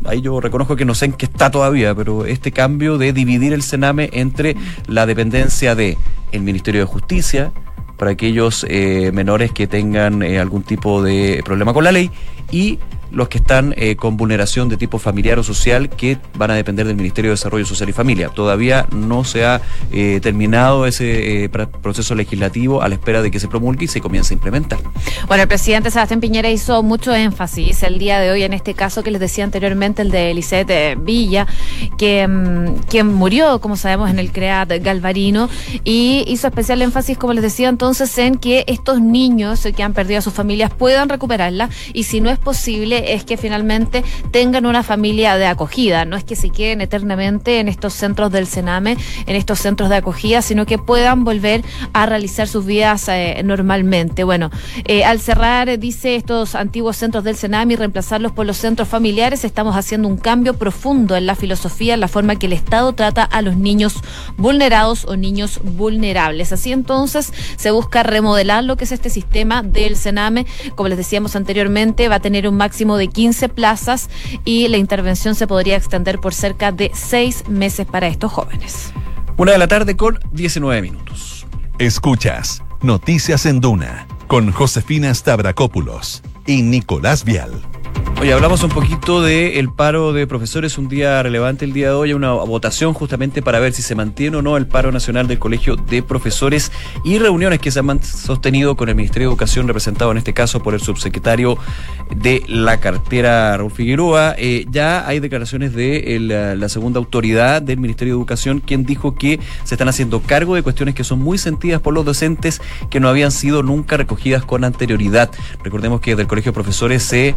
ahí 0.04 0.22
yo 0.22 0.40
reconozco 0.42 0.76
que 0.76 0.86
no 0.86 0.96
sé 0.96 1.06
en 1.06 1.14
qué 1.14 1.26
está 1.26 1.50
todavía, 1.52 1.96
pero 1.96 2.26
este 2.26 2.52
cambio 2.52 2.98
de 2.98 3.14
dividir 3.14 3.54
el 3.54 3.64
Sename 3.64 4.10
entre 4.14 4.56
la 4.88 5.06
dependencia 5.06 5.76
de 5.76 5.98
el 6.32 6.42
Ministerio 6.42 6.82
de 6.82 6.86
Justicia 6.86 7.52
para 7.98 8.12
aquellos 8.12 8.66
eh, 8.70 9.12
menores 9.14 9.52
que 9.52 9.68
tengan 9.68 10.22
eh, 10.22 10.40
algún 10.40 10.64
tipo 10.64 11.02
de 11.02 11.42
problema 11.46 11.74
con 11.74 11.84
la 11.84 11.92
ley 11.92 12.12
y 12.52 12.80
los 13.12 13.30
que 13.30 13.38
están 13.38 13.74
eh, 13.78 13.96
con 13.96 14.18
vulneración 14.18 14.70
de 14.70 14.78
tipo 14.78 15.00
familiar 15.00 15.40
o 15.40 15.44
social 15.44 15.90
que 15.90 16.18
van 16.36 16.52
a 16.52 16.56
depender 16.56 16.86
del 16.88 16.96
Ministerio 16.96 17.32
de 17.32 17.34
Desarrollo 17.34 17.66
Social 17.66 17.90
y 17.90 17.94
Familia. 17.94 18.30
Todavía 18.30 18.88
no 18.92 19.24
se 19.24 19.46
ha 19.46 19.62
eh, 19.92 20.20
terminado 20.22 20.86
ese 20.86 21.44
eh, 21.44 21.50
proceso 21.50 22.16
legislativo 22.16 22.82
a 22.82 22.90
la 22.90 22.96
espera 22.96 23.22
de 23.22 23.32
que 23.32 23.40
se 23.40 23.48
promulgue 23.48 23.86
y 23.86 23.88
se 23.88 24.02
comience 24.02 24.34
a 24.34 24.36
implementar. 24.36 24.80
Bueno, 25.28 25.44
el 25.44 25.48
presidente 25.48 25.92
Sebastián 25.92 26.20
Piñera 26.20 26.50
hizo 26.50 26.84
mucho 26.84 27.14
énfasis 27.14 27.84
el 27.84 28.00
día 28.00 28.20
de 28.20 28.32
hoy 28.32 28.44
en 28.44 28.54
este 28.54 28.74
caso 28.74 29.04
que 29.04 29.12
les 29.12 29.22
decía 29.22 29.44
anteriormente, 29.44 30.02
el 30.02 30.12
de 30.12 30.34
Lisette 30.34 30.98
Villa, 31.00 31.48
que 31.98 32.28
mm, 32.28 32.84
quien 32.90 33.14
murió, 33.14 33.60
como 33.60 33.78
sabemos, 33.78 34.10
en 34.10 34.20
el 34.20 34.32
CREAT 34.32 34.82
Galvarino 34.82 35.50
y 35.84 36.24
hizo 36.28 36.48
especial 36.48 36.82
énfasis, 36.82 37.18
como 37.18 37.34
les 37.34 37.44
decía 37.44 37.70
entonces, 37.70 38.18
en 38.18 38.38
que 38.38 38.64
estos 38.68 39.02
niños 39.02 39.68
que 39.76 39.84
han 39.84 39.94
perdido 39.94 40.20
a 40.20 40.22
sus 40.22 40.34
familias 40.34 40.72
puedan 40.72 41.10
recuperarla 41.10 41.70
y 41.94 42.04
si 42.04 42.22
no 42.22 42.30
es 42.30 42.40
posible 42.40 43.05
es 43.14 43.24
que 43.24 43.38
finalmente 43.38 44.04
tengan 44.32 44.66
una 44.66 44.84
familia 44.84 45.38
de 45.38 45.48
acogida, 45.48 46.06
no 46.06 46.16
es 46.16 46.24
que 46.24 46.36
se 46.36 46.50
queden 46.50 46.82
eternamente 46.82 47.60
en 47.60 47.68
estos 47.68 47.94
centros 47.94 48.32
del 48.32 48.48
Sename, 48.48 48.98
en 49.26 49.36
estos 49.36 49.60
centros 49.60 49.90
de 49.90 49.98
acogida, 49.98 50.42
sino 50.42 50.66
que 50.66 50.78
puedan 50.78 51.24
volver 51.24 51.64
a 51.94 52.06
realizar 52.06 52.48
sus 52.48 52.66
vidas 52.66 53.08
eh, 53.10 53.42
normalmente. 53.44 54.24
Bueno, 54.24 54.52
eh, 54.86 55.04
al 55.04 55.20
cerrar, 55.20 55.80
dice, 55.80 56.16
estos 56.16 56.56
antiguos 56.56 56.98
centros 56.98 57.24
del 57.24 57.36
Sename 57.36 57.74
y 57.74 57.76
reemplazarlos 57.76 58.32
por 58.32 58.46
los 58.46 58.58
centros 58.58 58.88
familiares, 58.88 59.44
estamos 59.44 59.76
haciendo 59.76 60.08
un 60.08 60.18
cambio 60.18 60.56
profundo 60.56 61.16
en 61.16 61.26
la 61.26 61.36
filosofía, 61.36 61.94
en 61.94 62.00
la 62.00 62.08
forma 62.08 62.36
que 62.38 62.46
el 62.46 62.54
Estado 62.54 62.94
trata 62.94 63.24
a 63.24 63.42
los 63.42 63.58
niños 63.58 63.96
vulnerados 64.38 65.06
o 65.06 65.16
niños 65.16 65.60
vulnerables. 65.64 66.52
Así 66.52 66.72
entonces 66.72 67.34
se 67.58 67.72
busca 67.72 68.04
remodelar 68.04 68.64
lo 68.64 68.78
que 68.78 68.86
es 68.86 68.92
este 68.92 69.10
sistema 69.10 69.64
del 69.64 69.96
Sename. 69.96 70.46
Como 70.76 70.90
les 70.90 70.98
decíamos 70.98 71.36
anteriormente, 71.36 72.08
va 72.08 72.16
a 72.16 72.20
tener 72.20 72.48
un 72.48 72.56
máximo 72.56 72.85
de 72.96 73.08
15 73.08 73.50
plazas 73.50 74.10
y 74.46 74.68
la 74.68 74.78
intervención 74.78 75.34
se 75.34 75.48
podría 75.48 75.76
extender 75.76 76.20
por 76.20 76.34
cerca 76.34 76.72
de 76.72 76.92
seis 76.94 77.44
meses 77.50 77.88
para 77.88 78.08
estos 78.08 78.32
jóvenes. 78.32 78.94
Una 79.38 79.52
de 79.52 79.58
la 79.58 79.68
tarde 79.68 79.98
con 79.98 80.20
19 80.32 80.82
minutos. 80.82 81.46
Escuchas 81.80 82.62
Noticias 82.82 83.46
en 83.48 83.60
Duna 83.60 84.08
con 84.28 84.52
Josefina 84.52 85.14
Stavrakopoulos 85.14 86.22
y 86.46 86.62
Nicolás 86.62 87.24
Vial. 87.26 87.52
Oye, 88.22 88.32
hablamos 88.32 88.64
un 88.64 88.70
poquito 88.70 89.22
del 89.22 89.70
paro 89.70 90.14
de 90.14 90.26
profesores, 90.26 90.78
un 90.78 90.88
día 90.88 91.22
relevante 91.22 91.66
el 91.66 91.74
día 91.74 91.90
de 91.90 91.94
hoy, 91.94 92.14
una 92.14 92.32
votación 92.32 92.94
justamente 92.94 93.42
para 93.42 93.60
ver 93.60 93.74
si 93.74 93.82
se 93.82 93.94
mantiene 93.94 94.38
o 94.38 94.42
no 94.42 94.56
el 94.56 94.68
paro 94.68 94.92
nacional 94.92 95.28
del 95.28 95.38
Colegio 95.38 95.76
de 95.76 96.02
Profesores 96.02 96.72
y 97.04 97.20
reuniones 97.20 97.60
que 97.60 97.72
se 97.72 97.80
han 97.80 98.02
sostenido 98.02 98.76
con 98.78 98.88
el 98.88 98.96
Ministerio 98.96 99.28
de 99.28 99.34
Educación, 99.34 99.68
representado 99.68 100.12
en 100.12 100.18
este 100.18 100.34
caso 100.34 100.64
por 100.64 100.74
el 100.74 100.80
subsecretario 100.80 101.58
de 102.16 102.42
la 102.48 102.80
cartera, 102.80 103.58
Raúl 103.58 103.70
Figueroa. 103.70 104.34
Eh, 104.38 104.66
ya 104.72 105.06
hay 105.06 105.20
declaraciones 105.20 105.76
de 105.76 106.18
la 106.58 106.70
segunda 106.70 107.00
autoridad 107.00 107.62
del 107.62 107.80
Ministerio 107.80 108.14
de 108.16 108.20
Educación, 108.20 108.60
quien 108.60 108.86
dijo 108.86 109.14
que 109.14 109.40
se 109.66 109.76
están 109.76 109.90
haciendo 109.90 110.22
cargo 110.22 110.56
de 110.56 110.64
cuestiones 110.64 110.96
que 110.96 111.04
son 111.04 111.20
muy 111.20 111.38
sentidas 111.38 111.82
por 111.82 111.94
los 111.94 112.06
docentes 112.06 112.62
que 112.90 113.02
no 113.02 113.10
habían 113.10 113.32
sido 113.32 113.62
nunca 113.62 113.98
recogidas 113.98 114.46
con 114.46 114.64
anterioridad. 114.64 115.30
Recordemos 115.64 116.00
que 116.00 116.16
del 116.16 116.28
Colegio 116.28 116.54
de 116.54 116.56
Profesores 116.56 117.04
se 117.04 117.36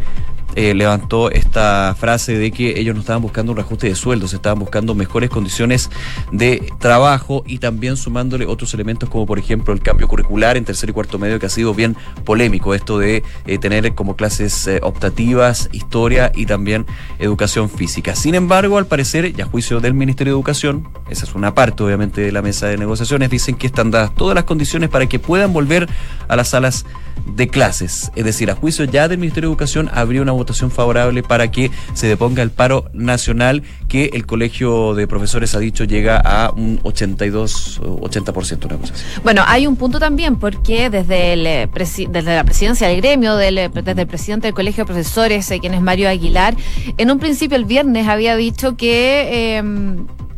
eh, 0.55 0.73
levantó 0.73 1.31
esta 1.31 1.95
frase 1.97 2.37
de 2.37 2.51
que 2.51 2.79
ellos 2.79 2.95
no 2.95 3.01
estaban 3.01 3.21
buscando 3.21 3.51
un 3.51 3.57
reajuste 3.57 3.87
de 3.87 3.95
sueldos, 3.95 4.33
estaban 4.33 4.59
buscando 4.59 4.95
mejores 4.95 5.29
condiciones 5.29 5.89
de 6.31 6.71
trabajo 6.79 7.43
y 7.45 7.59
también 7.59 7.97
sumándole 7.97 8.45
otros 8.45 8.73
elementos 8.73 9.09
como 9.09 9.25
por 9.25 9.39
ejemplo 9.39 9.73
el 9.73 9.81
cambio 9.81 10.07
curricular 10.07 10.57
en 10.57 10.65
tercer 10.65 10.89
y 10.89 10.93
cuarto 10.93 11.19
medio 11.19 11.39
que 11.39 11.45
ha 11.45 11.49
sido 11.49 11.73
bien 11.73 11.95
polémico, 12.25 12.73
esto 12.73 12.99
de 12.99 13.23
eh, 13.45 13.57
tener 13.57 13.93
como 13.95 14.15
clases 14.15 14.67
eh, 14.67 14.79
optativas, 14.83 15.69
historia 15.71 16.31
y 16.35 16.45
también 16.45 16.85
educación 17.19 17.69
física. 17.69 18.15
Sin 18.15 18.35
embargo, 18.35 18.77
al 18.77 18.87
parecer, 18.87 19.33
y 19.37 19.41
a 19.41 19.45
juicio 19.45 19.79
del 19.79 19.93
Ministerio 19.93 20.33
de 20.33 20.37
Educación, 20.37 20.87
esa 21.09 21.25
es 21.25 21.35
una 21.35 21.53
parte 21.53 21.83
obviamente 21.83 22.21
de 22.21 22.31
la 22.31 22.41
mesa 22.41 22.67
de 22.67 22.77
negociaciones, 22.77 23.29
dicen 23.29 23.55
que 23.55 23.67
están 23.67 23.91
dadas 23.91 24.13
todas 24.15 24.35
las 24.35 24.43
condiciones 24.43 24.89
para 24.89 25.07
que 25.07 25.19
puedan 25.19 25.53
volver 25.53 25.87
a 26.27 26.35
las 26.35 26.49
salas 26.49 26.85
de 27.35 27.47
clases. 27.47 28.11
Es 28.15 28.25
decir, 28.25 28.49
a 28.51 28.55
juicio 28.55 28.85
ya 28.85 29.07
del 29.07 29.17
Ministerio 29.17 29.49
de 29.49 29.53
Educación 29.53 29.89
habría 29.93 30.21
una 30.21 30.31
votación 30.31 30.71
favorable 30.71 31.23
para 31.23 31.51
que 31.51 31.71
se 31.93 32.07
deponga 32.07 32.43
el 32.43 32.51
paro 32.51 32.85
nacional 32.93 33.63
que 33.87 34.11
el 34.13 34.25
Colegio 34.25 34.93
de 34.93 35.07
Profesores 35.07 35.55
ha 35.55 35.59
dicho 35.59 35.83
llega 35.83 36.17
a 36.17 36.51
un 36.51 36.79
82, 36.83 37.81
80%, 37.81 38.65
una 38.65 38.77
cosa. 38.77 38.93
Bueno, 39.23 39.43
hay 39.47 39.67
un 39.67 39.75
punto 39.75 39.99
también 39.99 40.37
porque 40.37 40.89
desde, 40.89 41.33
el, 41.33 41.47
eh, 41.47 41.69
desde 42.09 42.35
la 42.35 42.43
presidencia 42.43 42.87
del 42.87 42.97
gremio, 42.97 43.35
del, 43.35 43.57
eh, 43.57 43.69
desde 43.69 44.01
el 44.01 44.07
presidente 44.07 44.47
del 44.47 44.53
Colegio 44.53 44.83
de 44.83 44.87
Profesores, 44.87 45.49
eh, 45.51 45.59
quien 45.59 45.73
es 45.73 45.81
Mario 45.81 46.09
Aguilar, 46.09 46.55
en 46.97 47.11
un 47.11 47.19
principio 47.19 47.57
el 47.57 47.65
viernes 47.65 48.07
había 48.07 48.35
dicho 48.35 48.75
que... 48.77 49.57
Eh, 49.57 49.63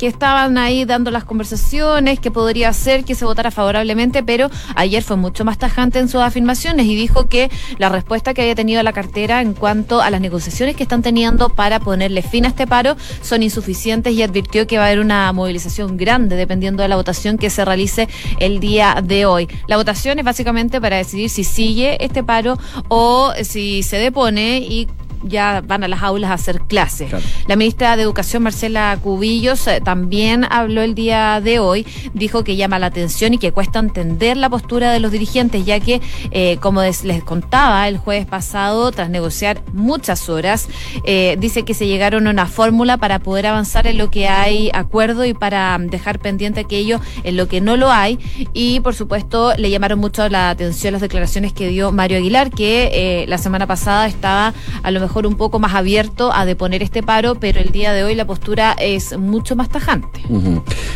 que 0.01 0.07
estaban 0.07 0.57
ahí 0.57 0.83
dando 0.83 1.11
las 1.11 1.25
conversaciones, 1.25 2.19
que 2.19 2.31
podría 2.31 2.73
ser 2.73 3.05
que 3.05 3.13
se 3.13 3.23
votara 3.23 3.51
favorablemente, 3.51 4.23
pero 4.23 4.49
ayer 4.73 5.03
fue 5.03 5.15
mucho 5.15 5.45
más 5.45 5.59
tajante 5.59 5.99
en 5.99 6.09
sus 6.09 6.21
afirmaciones 6.21 6.87
y 6.87 6.95
dijo 6.95 7.27
que 7.27 7.51
la 7.77 7.87
respuesta 7.87 8.33
que 8.33 8.41
había 8.41 8.55
tenido 8.55 8.81
la 8.81 8.93
cartera 8.93 9.41
en 9.41 9.53
cuanto 9.53 10.01
a 10.01 10.09
las 10.09 10.19
negociaciones 10.19 10.75
que 10.75 10.81
están 10.81 11.03
teniendo 11.03 11.49
para 11.49 11.79
ponerle 11.79 12.23
fin 12.23 12.45
a 12.45 12.47
este 12.47 12.65
paro 12.65 12.95
son 13.21 13.43
insuficientes 13.43 14.11
y 14.13 14.23
advirtió 14.23 14.65
que 14.65 14.79
va 14.79 14.85
a 14.85 14.87
haber 14.87 15.01
una 15.01 15.31
movilización 15.33 15.97
grande 15.97 16.35
dependiendo 16.35 16.81
de 16.81 16.89
la 16.89 16.95
votación 16.95 17.37
que 17.37 17.51
se 17.51 17.63
realice 17.63 18.09
el 18.39 18.59
día 18.59 19.03
de 19.03 19.27
hoy. 19.27 19.49
La 19.67 19.77
votación 19.77 20.17
es 20.17 20.25
básicamente 20.25 20.81
para 20.81 20.97
decidir 20.97 21.29
si 21.29 21.43
sigue 21.43 22.03
este 22.03 22.23
paro 22.23 22.57
o 22.87 23.33
si 23.43 23.83
se 23.83 23.97
depone 23.97 24.65
y 24.67 24.87
ya 25.23 25.61
van 25.65 25.83
a 25.83 25.87
las 25.87 26.01
aulas 26.01 26.31
a 26.31 26.35
hacer 26.35 26.61
clases. 26.61 27.09
Claro. 27.09 27.23
La 27.47 27.55
ministra 27.55 27.95
de 27.95 28.03
Educación, 28.03 28.43
Marcela 28.43 28.97
Cubillos, 29.01 29.67
eh, 29.67 29.81
también 29.83 30.45
habló 30.49 30.81
el 30.81 30.95
día 30.95 31.41
de 31.41 31.59
hoy, 31.59 31.85
dijo 32.13 32.43
que 32.43 32.55
llama 32.55 32.79
la 32.79 32.87
atención 32.87 33.33
y 33.33 33.37
que 33.37 33.51
cuesta 33.51 33.79
entender 33.79 34.37
la 34.37 34.49
postura 34.49 34.91
de 34.91 34.99
los 34.99 35.11
dirigentes, 35.11 35.65
ya 35.65 35.79
que, 35.79 36.01
eh, 36.31 36.57
como 36.61 36.81
les 36.81 37.23
contaba 37.23 37.87
el 37.87 37.97
jueves 37.97 38.25
pasado, 38.25 38.91
tras 38.91 39.09
negociar 39.09 39.61
muchas 39.73 40.29
horas, 40.29 40.67
eh, 41.05 41.37
dice 41.39 41.63
que 41.63 41.73
se 41.73 41.87
llegaron 41.87 42.27
a 42.27 42.29
una 42.29 42.45
fórmula 42.45 42.97
para 42.97 43.19
poder 43.19 43.47
avanzar 43.47 43.87
en 43.87 43.97
lo 43.97 44.09
que 44.09 44.27
hay 44.27 44.69
acuerdo 44.73 45.25
y 45.25 45.33
para 45.33 45.77
mm, 45.77 45.87
dejar 45.87 46.19
pendiente 46.19 46.61
aquello 46.61 46.99
en 47.23 47.37
lo 47.37 47.47
que 47.47 47.61
no 47.61 47.77
lo 47.77 47.91
hay. 47.91 48.19
Y, 48.53 48.79
por 48.79 48.95
supuesto, 48.95 49.53
le 49.57 49.69
llamaron 49.69 49.99
mucho 49.99 50.27
la 50.29 50.49
atención 50.49 50.93
las 50.93 51.01
declaraciones 51.01 51.53
que 51.53 51.67
dio 51.67 51.91
Mario 51.91 52.17
Aguilar, 52.17 52.49
que 52.51 52.89
eh, 52.93 53.25
la 53.27 53.37
semana 53.37 53.67
pasada 53.67 54.07
estaba 54.07 54.53
a 54.83 54.91
lo 54.91 54.99
mejor 54.99 55.10
un 55.15 55.35
poco 55.35 55.59
más 55.59 55.73
abierto 55.73 56.33
a 56.33 56.45
deponer 56.45 56.81
este 56.81 57.03
paro, 57.03 57.35
pero 57.35 57.59
el 57.59 57.71
día 57.71 57.93
de 57.93 58.03
hoy 58.03 58.15
la 58.15 58.25
postura 58.25 58.75
es 58.79 59.17
mucho 59.17 59.55
más 59.55 59.69
tajante. 59.69 60.21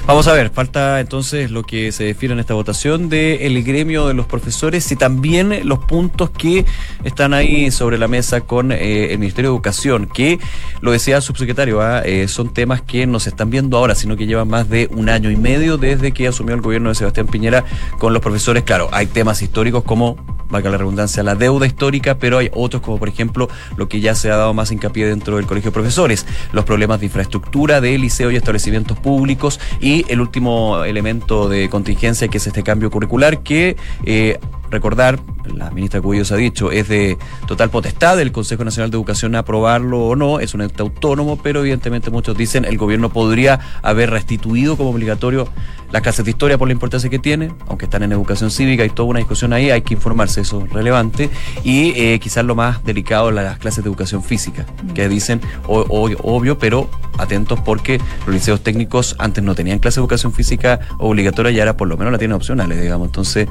Vamos 0.07 0.27
a 0.27 0.33
ver, 0.33 0.49
falta 0.49 0.99
entonces 0.99 1.51
lo 1.51 1.63
que 1.63 1.91
se 1.91 2.05
define 2.05 2.33
en 2.33 2.39
esta 2.39 2.53
votación 2.53 3.09
del 3.09 3.63
gremio 3.63 4.07
de 4.07 4.13
los 4.13 4.25
profesores 4.25 4.91
y 4.91 4.95
también 4.95 5.67
los 5.67 5.79
puntos 5.79 6.29
que 6.29 6.65
están 7.03 7.33
ahí 7.33 7.71
sobre 7.71 7.97
la 7.97 8.07
mesa 8.07 8.41
con 8.41 8.71
eh, 8.71 9.11
el 9.11 9.19
Ministerio 9.19 9.51
de 9.51 9.55
Educación, 9.55 10.07
que 10.11 10.39
lo 10.81 10.91
decía 10.91 11.17
el 11.17 11.21
subsecretario, 11.21 11.81
¿ah? 11.81 12.01
Eh, 12.05 12.27
son 12.27 12.53
temas 12.53 12.81
que 12.81 13.05
no 13.07 13.19
se 13.19 13.29
están 13.29 13.49
viendo 13.49 13.77
ahora, 13.77 13.95
sino 13.95 14.15
que 14.15 14.25
llevan 14.25 14.47
más 14.47 14.69
de 14.69 14.89
un 14.91 15.09
año 15.09 15.29
y 15.31 15.35
medio 15.35 15.77
desde 15.77 16.11
que 16.11 16.27
asumió 16.27 16.55
el 16.55 16.61
gobierno 16.61 16.89
de 16.89 16.95
Sebastián 16.95 17.27
Piñera 17.27 17.65
con 17.99 18.13
los 18.13 18.21
profesores. 18.21 18.63
Claro, 18.63 18.89
hay 18.91 19.07
temas 19.07 19.41
históricos 19.41 19.83
como, 19.83 20.17
valga 20.49 20.69
la 20.69 20.77
redundancia, 20.77 21.23
la 21.23 21.35
deuda 21.35 21.65
histórica, 21.65 22.17
pero 22.17 22.37
hay 22.37 22.49
otros 22.53 22.81
como 22.81 22.97
por 22.97 23.09
ejemplo 23.09 23.49
lo 23.77 23.89
que 23.89 23.99
ya 23.99 24.04
se 24.13 24.29
ha 24.29 24.35
dado 24.35 24.53
más 24.53 24.71
hincapié 24.71 25.07
dentro 25.07 25.37
del 25.37 25.47
Colegio 25.47 25.71
de 25.71 25.73
Profesores, 25.73 26.25
los 26.51 26.65
problemas 26.65 26.99
de 26.99 27.07
infraestructura 27.07 27.81
de 27.81 27.97
liceo 27.97 28.29
y 28.29 28.35
establecimientos 28.35 28.99
públicos 28.99 29.59
y 29.79 30.05
el 30.09 30.21
último 30.21 30.83
elemento 30.83 31.49
de 31.49 31.69
contingencia 31.69 32.27
que 32.27 32.37
es 32.37 32.45
este 32.45 32.61
cambio 32.61 32.91
curricular 32.91 33.41
que 33.41 33.77
eh, 34.05 34.39
recordar, 34.69 35.19
la 35.53 35.69
ministra 35.71 36.01
Cubillos 36.01 36.31
ha 36.31 36.35
dicho, 36.35 36.71
es 36.71 36.87
de 36.87 37.17
total 37.47 37.69
potestad 37.69 38.17
del 38.17 38.31
Consejo 38.31 38.63
Nacional 38.63 38.91
de 38.91 38.97
Educación 38.97 39.35
aprobarlo 39.35 39.99
o 40.07 40.15
no, 40.15 40.39
es 40.39 40.53
un 40.53 40.61
ente 40.61 40.81
autónomo, 40.81 41.37
pero 41.41 41.59
evidentemente 41.61 42.09
muchos 42.11 42.37
dicen 42.37 42.65
el 42.65 42.77
gobierno 42.77 43.09
podría 43.09 43.59
haber 43.81 44.09
restituido 44.09 44.77
como 44.77 44.89
obligatorio 44.91 45.47
las 45.91 46.01
clases 46.01 46.25
de 46.25 46.31
historia 46.31 46.57
por 46.57 46.67
la 46.67 46.73
importancia 46.73 47.09
que 47.09 47.19
tiene, 47.19 47.51
aunque 47.67 47.85
están 47.85 48.03
en 48.03 48.11
educación 48.11 48.51
cívica 48.51 48.83
y 48.83 48.89
toda 48.89 49.07
una 49.09 49.19
discusión 49.19 49.53
ahí, 49.53 49.69
hay 49.71 49.81
que 49.81 49.93
informarse, 49.93 50.41
eso 50.41 50.63
es 50.65 50.73
relevante, 50.73 51.29
y 51.63 51.91
eh, 51.95 52.19
quizás 52.19 52.43
lo 52.43 52.55
más 52.55 52.83
delicado, 52.83 53.31
las 53.31 53.57
clases 53.59 53.83
de 53.83 53.89
educación 53.89 54.23
física, 54.23 54.65
que 54.93 55.07
dicen, 55.07 55.39
o- 55.67 55.81
o- 55.87 56.35
obvio, 56.35 56.57
pero 56.59 56.89
atentos 57.17 57.59
porque 57.61 58.01
los 58.25 58.35
liceos 58.35 58.61
técnicos 58.61 59.15
antes 59.19 59.41
no 59.41 59.55
tenían 59.55 59.79
clase 59.79 59.99
de 59.99 60.01
educación 60.01 60.33
física 60.33 60.81
obligatoria 60.97 61.51
y 61.51 61.59
ahora 61.59 61.77
por 61.77 61.87
lo 61.87 61.95
menos 61.95 62.11
la 62.11 62.17
tienen 62.19 62.35
opcionales, 62.35 62.81
digamos. 62.81 63.07
Entonces, 63.07 63.47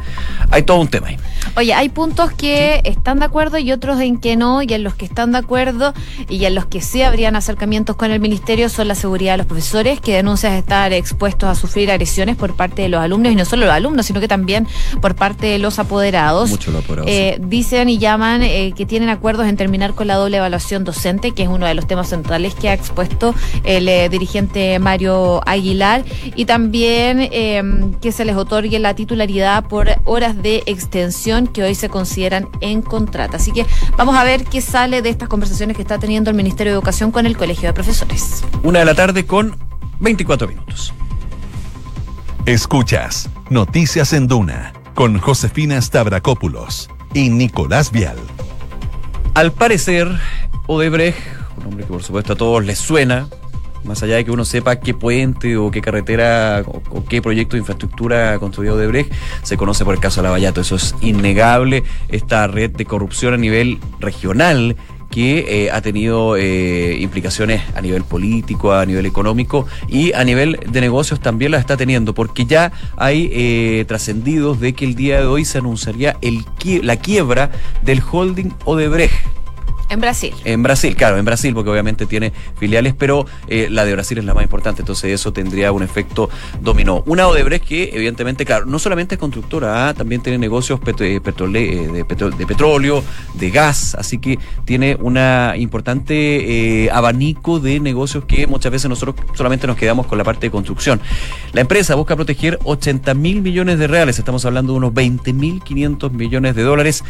hay 0.50 0.64
todo 0.64 0.80
un 0.80 0.88
tema 0.88 1.08
ahí. 1.08 1.16
Oye, 1.56 1.72
hay 1.72 1.83
puntos 1.88 2.32
que 2.32 2.80
están 2.84 3.18
de 3.18 3.26
acuerdo 3.26 3.58
y 3.58 3.72
otros 3.72 4.00
en 4.00 4.18
que 4.18 4.36
no, 4.36 4.62
y 4.62 4.72
en 4.72 4.82
los 4.82 4.94
que 4.94 5.04
están 5.04 5.32
de 5.32 5.38
acuerdo 5.38 5.94
y 6.28 6.44
en 6.44 6.54
los 6.54 6.66
que 6.66 6.80
sí 6.80 7.02
habrían 7.02 7.36
acercamientos 7.36 7.96
con 7.96 8.10
el 8.10 8.20
ministerio 8.20 8.68
son 8.68 8.88
la 8.88 8.94
seguridad 8.94 9.32
de 9.34 9.38
los 9.38 9.46
profesores, 9.46 10.00
que 10.00 10.14
denuncian 10.14 10.52
estar 10.54 10.92
expuestos 10.92 11.48
a 11.48 11.54
sufrir 11.54 11.90
agresiones 11.90 12.36
por 12.36 12.56
parte 12.56 12.82
de 12.82 12.88
los 12.88 13.00
alumnos, 13.00 13.32
y 13.32 13.36
no 13.36 13.44
solo 13.44 13.66
los 13.66 13.74
alumnos, 13.74 14.06
sino 14.06 14.20
que 14.20 14.28
también 14.28 14.66
por 15.00 15.14
parte 15.14 15.46
de 15.46 15.58
los 15.58 15.78
apoderados. 15.78 16.50
Mucho 16.50 16.70
lo 16.70 16.78
apoderados, 16.78 17.10
Eh, 17.10 17.40
Dicen 17.40 17.88
y 17.88 17.98
llaman 17.98 18.42
eh, 18.42 18.72
que 18.76 18.86
tienen 18.86 19.08
acuerdos 19.08 19.46
en 19.46 19.56
terminar 19.56 19.94
con 19.94 20.06
la 20.06 20.16
doble 20.16 20.38
evaluación 20.38 20.84
docente, 20.84 21.32
que 21.32 21.42
es 21.44 21.48
uno 21.48 21.66
de 21.66 21.74
los 21.74 21.86
temas 21.86 22.08
centrales 22.08 22.54
que 22.54 22.68
ha 22.68 22.72
expuesto 22.72 23.34
el 23.64 23.88
eh, 23.88 24.08
dirigente 24.08 24.78
Mario 24.78 25.40
Aguilar, 25.46 26.04
y 26.34 26.44
también 26.44 27.20
eh, 27.20 27.62
que 28.00 28.12
se 28.12 28.24
les 28.24 28.36
otorgue 28.36 28.78
la 28.78 28.94
titularidad 28.94 29.64
por 29.64 29.88
horas 30.04 30.42
de 30.42 30.62
extensión 30.66 31.46
que 31.46 31.62
hoy 31.62 31.73
se 31.74 31.88
consideran 31.88 32.48
en 32.60 32.82
contrato. 32.82 33.36
Así 33.36 33.52
que 33.52 33.66
vamos 33.96 34.16
a 34.16 34.24
ver 34.24 34.44
qué 34.44 34.60
sale 34.60 35.02
de 35.02 35.10
estas 35.10 35.28
conversaciones 35.28 35.76
que 35.76 35.82
está 35.82 35.98
teniendo 35.98 36.30
el 36.30 36.36
Ministerio 36.36 36.72
de 36.72 36.76
Educación 36.76 37.10
con 37.10 37.26
el 37.26 37.36
Colegio 37.36 37.68
de 37.68 37.72
Profesores. 37.72 38.44
Una 38.62 38.80
de 38.80 38.84
la 38.84 38.94
tarde 38.94 39.26
con 39.26 39.56
24 40.00 40.48
minutos. 40.48 40.92
Escuchas 42.46 43.28
Noticias 43.50 44.12
en 44.12 44.26
Duna 44.26 44.72
con 44.94 45.18
Josefina 45.18 45.80
Stavrakopoulos 45.80 46.88
y 47.14 47.30
Nicolás 47.30 47.90
Vial. 47.90 48.16
Al 49.34 49.52
parecer, 49.52 50.08
Odebrecht, 50.66 51.18
un 51.56 51.64
nombre 51.64 51.84
que 51.84 51.92
por 51.92 52.02
supuesto 52.02 52.34
a 52.34 52.36
todos 52.36 52.64
les 52.64 52.78
suena, 52.78 53.28
más 53.84 54.02
allá 54.02 54.16
de 54.16 54.24
que 54.24 54.30
uno 54.30 54.44
sepa 54.44 54.76
qué 54.76 54.94
puente 54.94 55.56
o 55.56 55.70
qué 55.70 55.80
carretera 55.80 56.64
o, 56.66 57.04
qué 57.04 57.22
proyecto 57.22 57.56
de 57.56 57.60
infraestructura 57.60 58.38
construyó 58.38 58.74
Odebrecht, 58.74 59.12
se 59.42 59.56
conoce 59.56 59.84
por 59.84 59.94
el 59.94 60.00
caso 60.00 60.20
de 60.20 60.24
Lavallato. 60.24 60.60
Eso 60.60 60.76
es 60.76 60.94
innegable. 61.00 61.84
Esta 62.08 62.46
red 62.46 62.70
de 62.70 62.84
corrupción 62.84 63.34
a 63.34 63.36
nivel 63.36 63.78
regional 64.00 64.76
que 65.14 65.66
eh, 65.66 65.70
ha 65.70 65.80
tenido 65.80 66.36
eh, 66.36 66.96
implicaciones 66.98 67.62
a 67.76 67.80
nivel 67.80 68.02
político, 68.02 68.72
a 68.72 68.84
nivel 68.84 69.06
económico 69.06 69.64
y 69.86 70.12
a 70.12 70.24
nivel 70.24 70.58
de 70.68 70.80
negocios 70.80 71.20
también 71.20 71.52
las 71.52 71.60
está 71.60 71.76
teniendo, 71.76 72.14
porque 72.14 72.46
ya 72.46 72.72
hay 72.96 73.30
eh, 73.32 73.84
trascendidos 73.86 74.58
de 74.58 74.72
que 74.72 74.84
el 74.84 74.96
día 74.96 75.20
de 75.20 75.26
hoy 75.26 75.44
se 75.44 75.58
anunciaría 75.58 76.16
el, 76.20 76.44
la 76.82 76.96
quiebra 76.96 77.52
del 77.82 78.02
holding 78.10 78.50
Odebrecht. 78.64 79.33
En 79.94 80.00
Brasil. 80.00 80.34
En 80.44 80.64
Brasil, 80.64 80.96
claro, 80.96 81.18
en 81.18 81.24
Brasil, 81.24 81.54
porque 81.54 81.70
obviamente 81.70 82.04
tiene 82.06 82.32
filiales, 82.58 82.94
pero 82.98 83.26
eh, 83.46 83.68
la 83.70 83.84
de 83.84 83.92
Brasil 83.92 84.18
es 84.18 84.24
la 84.24 84.34
más 84.34 84.42
importante, 84.42 84.82
entonces 84.82 85.12
eso 85.12 85.32
tendría 85.32 85.70
un 85.70 85.84
efecto 85.84 86.28
dominó. 86.60 87.04
Una 87.06 87.28
Odebrecht 87.28 87.64
que, 87.64 87.90
evidentemente, 87.92 88.44
claro, 88.44 88.66
no 88.66 88.80
solamente 88.80 89.14
es 89.14 89.20
constructora, 89.20 89.88
ah, 89.88 89.94
también 89.94 90.20
tiene 90.20 90.36
negocios 90.36 90.80
eh, 90.84 91.20
eh, 91.24 91.90
de, 91.92 92.44
petróleo, 92.44 93.04
de 93.34 93.50
gas, 93.50 93.94
así 93.94 94.18
que 94.18 94.36
tiene 94.64 94.96
una 94.98 95.54
importante 95.56 96.90
abanico 96.90 97.60
de 97.60 97.78
negocios 97.78 98.24
que 98.24 98.48
muchas 98.48 98.72
veces 98.72 98.88
nosotros 98.88 99.14
solamente 99.34 99.68
nos 99.68 99.76
quedamos 99.76 100.06
con 100.06 100.18
la 100.18 100.24
parte 100.24 100.48
de 100.48 100.50
construcción. 100.50 101.00
La 101.52 101.60
empresa 101.60 101.94
busca 101.94 102.16
proteger 102.16 102.58
80 102.64 103.14
mil 103.14 103.42
millones 103.42 103.78
de 103.78 103.86
reales, 103.86 104.18
estamos 104.18 104.44
hablando 104.44 104.72
de 104.72 104.78
unos 104.78 104.92
20 104.92 105.32
mil 105.34 105.62
500 105.62 106.12
millones 106.12 106.56
de 106.56 106.62
dólares. 106.64 107.04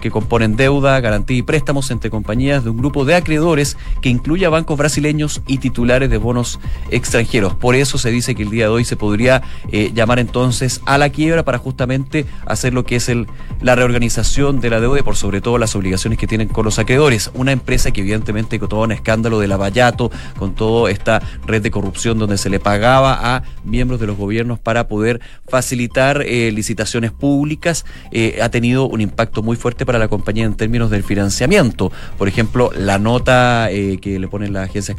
Que 0.00 0.10
componen 0.10 0.56
deuda, 0.56 1.00
garantía 1.00 1.38
y 1.38 1.42
préstamos 1.42 1.90
entre 1.90 2.10
compañías 2.10 2.64
de 2.64 2.70
un 2.70 2.78
grupo 2.78 3.04
de 3.04 3.14
acreedores 3.14 3.76
que 4.00 4.08
incluye 4.08 4.46
a 4.46 4.50
bancos 4.50 4.78
brasileños 4.78 5.42
y 5.46 5.58
titulares 5.58 6.10
de 6.10 6.18
bonos 6.18 6.60
extranjeros. 6.90 7.54
Por 7.54 7.74
eso 7.74 7.98
se 7.98 8.10
dice 8.10 8.34
que 8.34 8.42
el 8.42 8.50
día 8.50 8.64
de 8.64 8.70
hoy 8.70 8.84
se 8.84 8.96
podría 8.96 9.42
eh, 9.72 9.92
llamar 9.94 10.18
entonces 10.18 10.80
a 10.86 10.98
la 10.98 11.10
quiebra 11.10 11.44
para 11.44 11.58
justamente 11.58 12.26
hacer 12.46 12.74
lo 12.74 12.84
que 12.84 12.96
es 12.96 13.08
el, 13.08 13.26
la 13.60 13.74
reorganización 13.74 14.60
de 14.60 14.70
la 14.70 14.80
deuda 14.80 15.00
y 15.00 15.02
por 15.02 15.16
sobre 15.16 15.40
todo 15.40 15.58
las 15.58 15.74
obligaciones 15.74 16.18
que 16.18 16.26
tienen 16.26 16.48
con 16.48 16.64
los 16.64 16.78
acreedores. 16.78 17.30
Una 17.34 17.52
empresa 17.52 17.90
que 17.90 18.00
evidentemente 18.00 18.58
con 18.58 18.68
todo 18.68 18.82
un 18.82 18.92
escándalo 18.92 19.38
de 19.38 19.48
lavallato, 19.48 20.10
con 20.38 20.54
toda 20.54 20.90
esta 20.90 21.22
red 21.46 21.62
de 21.62 21.70
corrupción 21.70 22.18
donde 22.18 22.38
se 22.38 22.50
le 22.50 22.60
pagaba 22.60 23.36
a 23.36 23.42
miembros 23.64 24.00
de 24.00 24.06
los 24.06 24.16
gobiernos 24.16 24.58
para 24.58 24.88
poder 24.88 25.20
facilitar 25.48 26.22
eh, 26.22 26.50
licitaciones 26.52 27.12
públicas, 27.12 27.84
eh, 28.12 28.38
ha 28.42 28.48
tenido 28.50 28.86
un 28.86 29.00
impacto 29.00 29.42
muy 29.42 29.56
fuerte 29.56 29.85
para 29.86 29.98
la 29.98 30.08
compañía 30.08 30.44
en 30.44 30.54
términos 30.54 30.90
del 30.90 31.02
financiamiento. 31.02 31.90
Por 32.18 32.28
ejemplo, 32.28 32.70
la 32.76 32.98
nota 32.98 33.70
eh, 33.70 33.98
que 33.98 34.18
le 34.18 34.28
ponen 34.28 34.52
las 34.52 34.68
agencias 34.68 34.96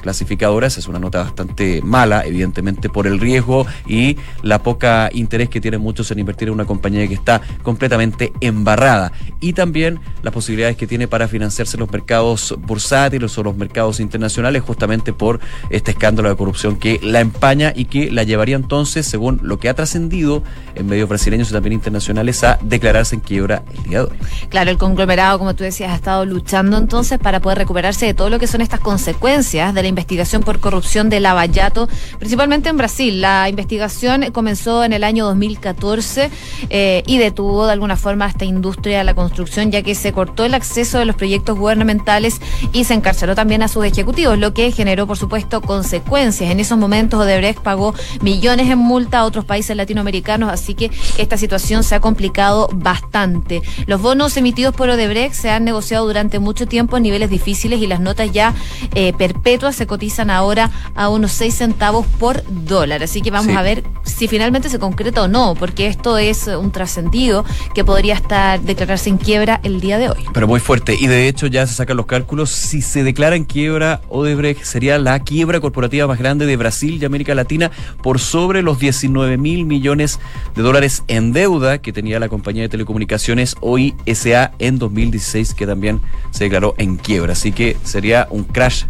clasificadoras 0.00 0.78
es 0.78 0.88
una 0.88 0.98
nota 0.98 1.22
bastante 1.22 1.80
mala, 1.82 2.24
evidentemente 2.24 2.88
por 2.88 3.06
el 3.06 3.20
riesgo 3.20 3.66
y 3.86 4.16
la 4.42 4.62
poca 4.62 5.10
interés 5.12 5.48
que 5.48 5.60
tienen 5.60 5.80
muchos 5.80 6.10
en 6.10 6.18
invertir 6.18 6.48
en 6.48 6.54
una 6.54 6.64
compañía 6.64 7.06
que 7.06 7.14
está 7.14 7.40
completamente 7.62 8.32
embarrada. 8.40 9.12
Y 9.40 9.52
también 9.52 10.00
las 10.22 10.32
posibilidades 10.32 10.76
que 10.76 10.86
tiene 10.86 11.08
para 11.08 11.28
financiarse 11.28 11.76
los 11.76 11.90
mercados 11.90 12.54
bursátiles 12.58 13.36
o 13.38 13.42
los 13.42 13.56
mercados 13.56 14.00
internacionales 14.00 14.62
justamente 14.62 15.12
por 15.12 15.40
este 15.70 15.92
escándalo 15.92 16.28
de 16.28 16.36
corrupción 16.36 16.76
que 16.76 17.00
la 17.02 17.20
empaña 17.20 17.72
y 17.74 17.86
que 17.86 18.10
la 18.10 18.22
llevaría 18.22 18.56
entonces, 18.56 19.06
según 19.06 19.40
lo 19.42 19.58
que 19.58 19.68
ha 19.68 19.74
trascendido 19.74 20.42
en 20.74 20.86
medios 20.86 21.08
brasileños 21.08 21.50
y 21.50 21.52
también 21.52 21.74
internacionales, 21.74 22.42
a 22.44 22.58
declararse 22.62 23.14
en 23.14 23.20
quiebra 23.20 23.62
el 23.76 23.82
día 23.84 23.98
de 23.98 24.04
hoy. 24.04 24.18
Claro, 24.48 24.70
el 24.70 24.78
conglomerado, 24.78 25.38
como 25.38 25.54
tú 25.54 25.64
decías, 25.64 25.92
ha 25.92 25.94
estado 25.94 26.24
luchando 26.24 26.78
entonces 26.78 27.18
para 27.18 27.40
poder 27.40 27.58
recuperarse 27.58 28.06
de 28.06 28.14
todo 28.14 28.30
lo 28.30 28.38
que 28.38 28.46
son 28.46 28.60
estas 28.60 28.80
consecuencias 28.80 29.74
de 29.74 29.82
la 29.82 29.88
investigación 29.90 30.42
por 30.42 30.60
corrupción 30.60 31.10
de 31.10 31.20
Lavallato, 31.20 31.88
principalmente 32.18 32.68
en 32.68 32.76
Brasil. 32.76 33.20
La 33.20 33.48
investigación 33.48 34.30
comenzó 34.32 34.84
en 34.84 34.92
el 34.92 35.04
año 35.04 35.26
2014 35.26 36.30
eh, 36.70 37.02
y 37.06 37.18
detuvo 37.18 37.66
de 37.66 37.72
alguna 37.72 37.96
forma 37.96 38.26
esta 38.26 38.44
industria 38.44 38.98
de 38.98 39.04
la 39.04 39.14
construcción, 39.14 39.70
ya 39.70 39.82
que 39.82 39.94
se 39.94 40.12
cortó 40.12 40.44
el 40.44 40.54
acceso 40.54 40.98
de 40.98 41.04
los 41.04 41.16
proyectos 41.16 41.58
gubernamentales 41.58 42.40
y 42.72 42.84
se 42.84 42.94
encarceló 42.94 43.34
también 43.34 43.62
a 43.62 43.68
sus 43.68 43.84
ejecutivos, 43.84 44.38
lo 44.38 44.54
que 44.54 44.72
generó, 44.72 45.06
por 45.06 45.16
supuesto, 45.16 45.60
consecuencias. 45.60 46.50
En 46.50 46.60
esos 46.60 46.78
momentos, 46.78 47.20
Odebrecht 47.20 47.60
pagó 47.60 47.94
millones 48.20 48.70
en 48.70 48.78
multa 48.78 49.20
a 49.20 49.24
otros 49.24 49.44
países 49.44 49.76
latinoamericanos, 49.76 50.50
así 50.50 50.74
que 50.74 50.90
esta 51.18 51.36
situación 51.36 51.82
se 51.82 51.94
ha 51.94 52.00
complicado 52.00 52.68
bastante. 52.72 53.62
Los 53.86 54.00
bonos 54.00 54.36
emitidos 54.36 54.74
por 54.74 54.88
Odebrecht 54.88 55.34
se 55.34 55.50
han 55.50 55.64
negociado 55.64 56.06
durante 56.06 56.38
mucho 56.38 56.66
tiempo 56.66 56.96
en 56.96 57.02
niveles 57.02 57.30
difíciles 57.30 57.80
y 57.80 57.86
las 57.86 58.00
notas 58.00 58.32
ya 58.32 58.54
eh, 58.94 59.12
perpetuas 59.12 59.79
se 59.80 59.86
cotizan 59.86 60.28
ahora 60.28 60.70
a 60.94 61.08
unos 61.08 61.32
6 61.32 61.54
centavos 61.54 62.04
por 62.18 62.42
dólar. 62.66 63.02
Así 63.02 63.22
que 63.22 63.30
vamos 63.30 63.56
a 63.56 63.62
ver 63.62 63.82
si 64.04 64.28
finalmente 64.28 64.68
se 64.68 64.78
concreta 64.78 65.22
o 65.22 65.28
no, 65.28 65.54
porque 65.58 65.86
esto 65.86 66.18
es 66.18 66.48
un 66.48 66.70
trascendido 66.70 67.46
que 67.74 67.82
podría 67.82 68.12
estar 68.12 68.60
declararse 68.60 69.08
en 69.08 69.16
quiebra 69.16 69.58
el 69.62 69.80
día 69.80 69.96
de 69.96 70.10
hoy. 70.10 70.26
Pero 70.34 70.46
muy 70.46 70.60
fuerte. 70.60 70.94
Y 71.00 71.06
de 71.06 71.28
hecho 71.28 71.46
ya 71.46 71.66
se 71.66 71.72
sacan 71.72 71.96
los 71.96 72.04
cálculos. 72.04 72.50
Si 72.50 72.82
se 72.82 73.02
declara 73.04 73.36
en 73.36 73.44
quiebra, 73.44 74.02
Odebrecht 74.10 74.64
sería 74.64 74.98
la 74.98 75.18
quiebra 75.20 75.60
corporativa 75.60 76.06
más 76.06 76.18
grande 76.18 76.44
de 76.44 76.58
Brasil 76.58 76.98
y 77.00 77.04
América 77.06 77.34
Latina 77.34 77.70
por 78.02 78.18
sobre 78.18 78.60
los 78.60 78.78
19 78.78 79.38
mil 79.38 79.64
millones 79.64 80.20
de 80.54 80.60
dólares 80.60 81.04
en 81.08 81.32
deuda 81.32 81.78
que 81.78 81.94
tenía 81.94 82.20
la 82.20 82.28
compañía 82.28 82.64
de 82.64 82.68
telecomunicaciones 82.68 83.56
hoy 83.62 83.94
SA 84.06 84.52
en 84.58 84.78
2016, 84.78 85.54
que 85.54 85.66
también 85.66 86.02
se 86.32 86.44
declaró 86.44 86.74
en 86.76 86.98
quiebra. 86.98 87.32
Así 87.32 87.50
que 87.50 87.78
sería 87.82 88.28
un 88.30 88.44
crash 88.44 88.84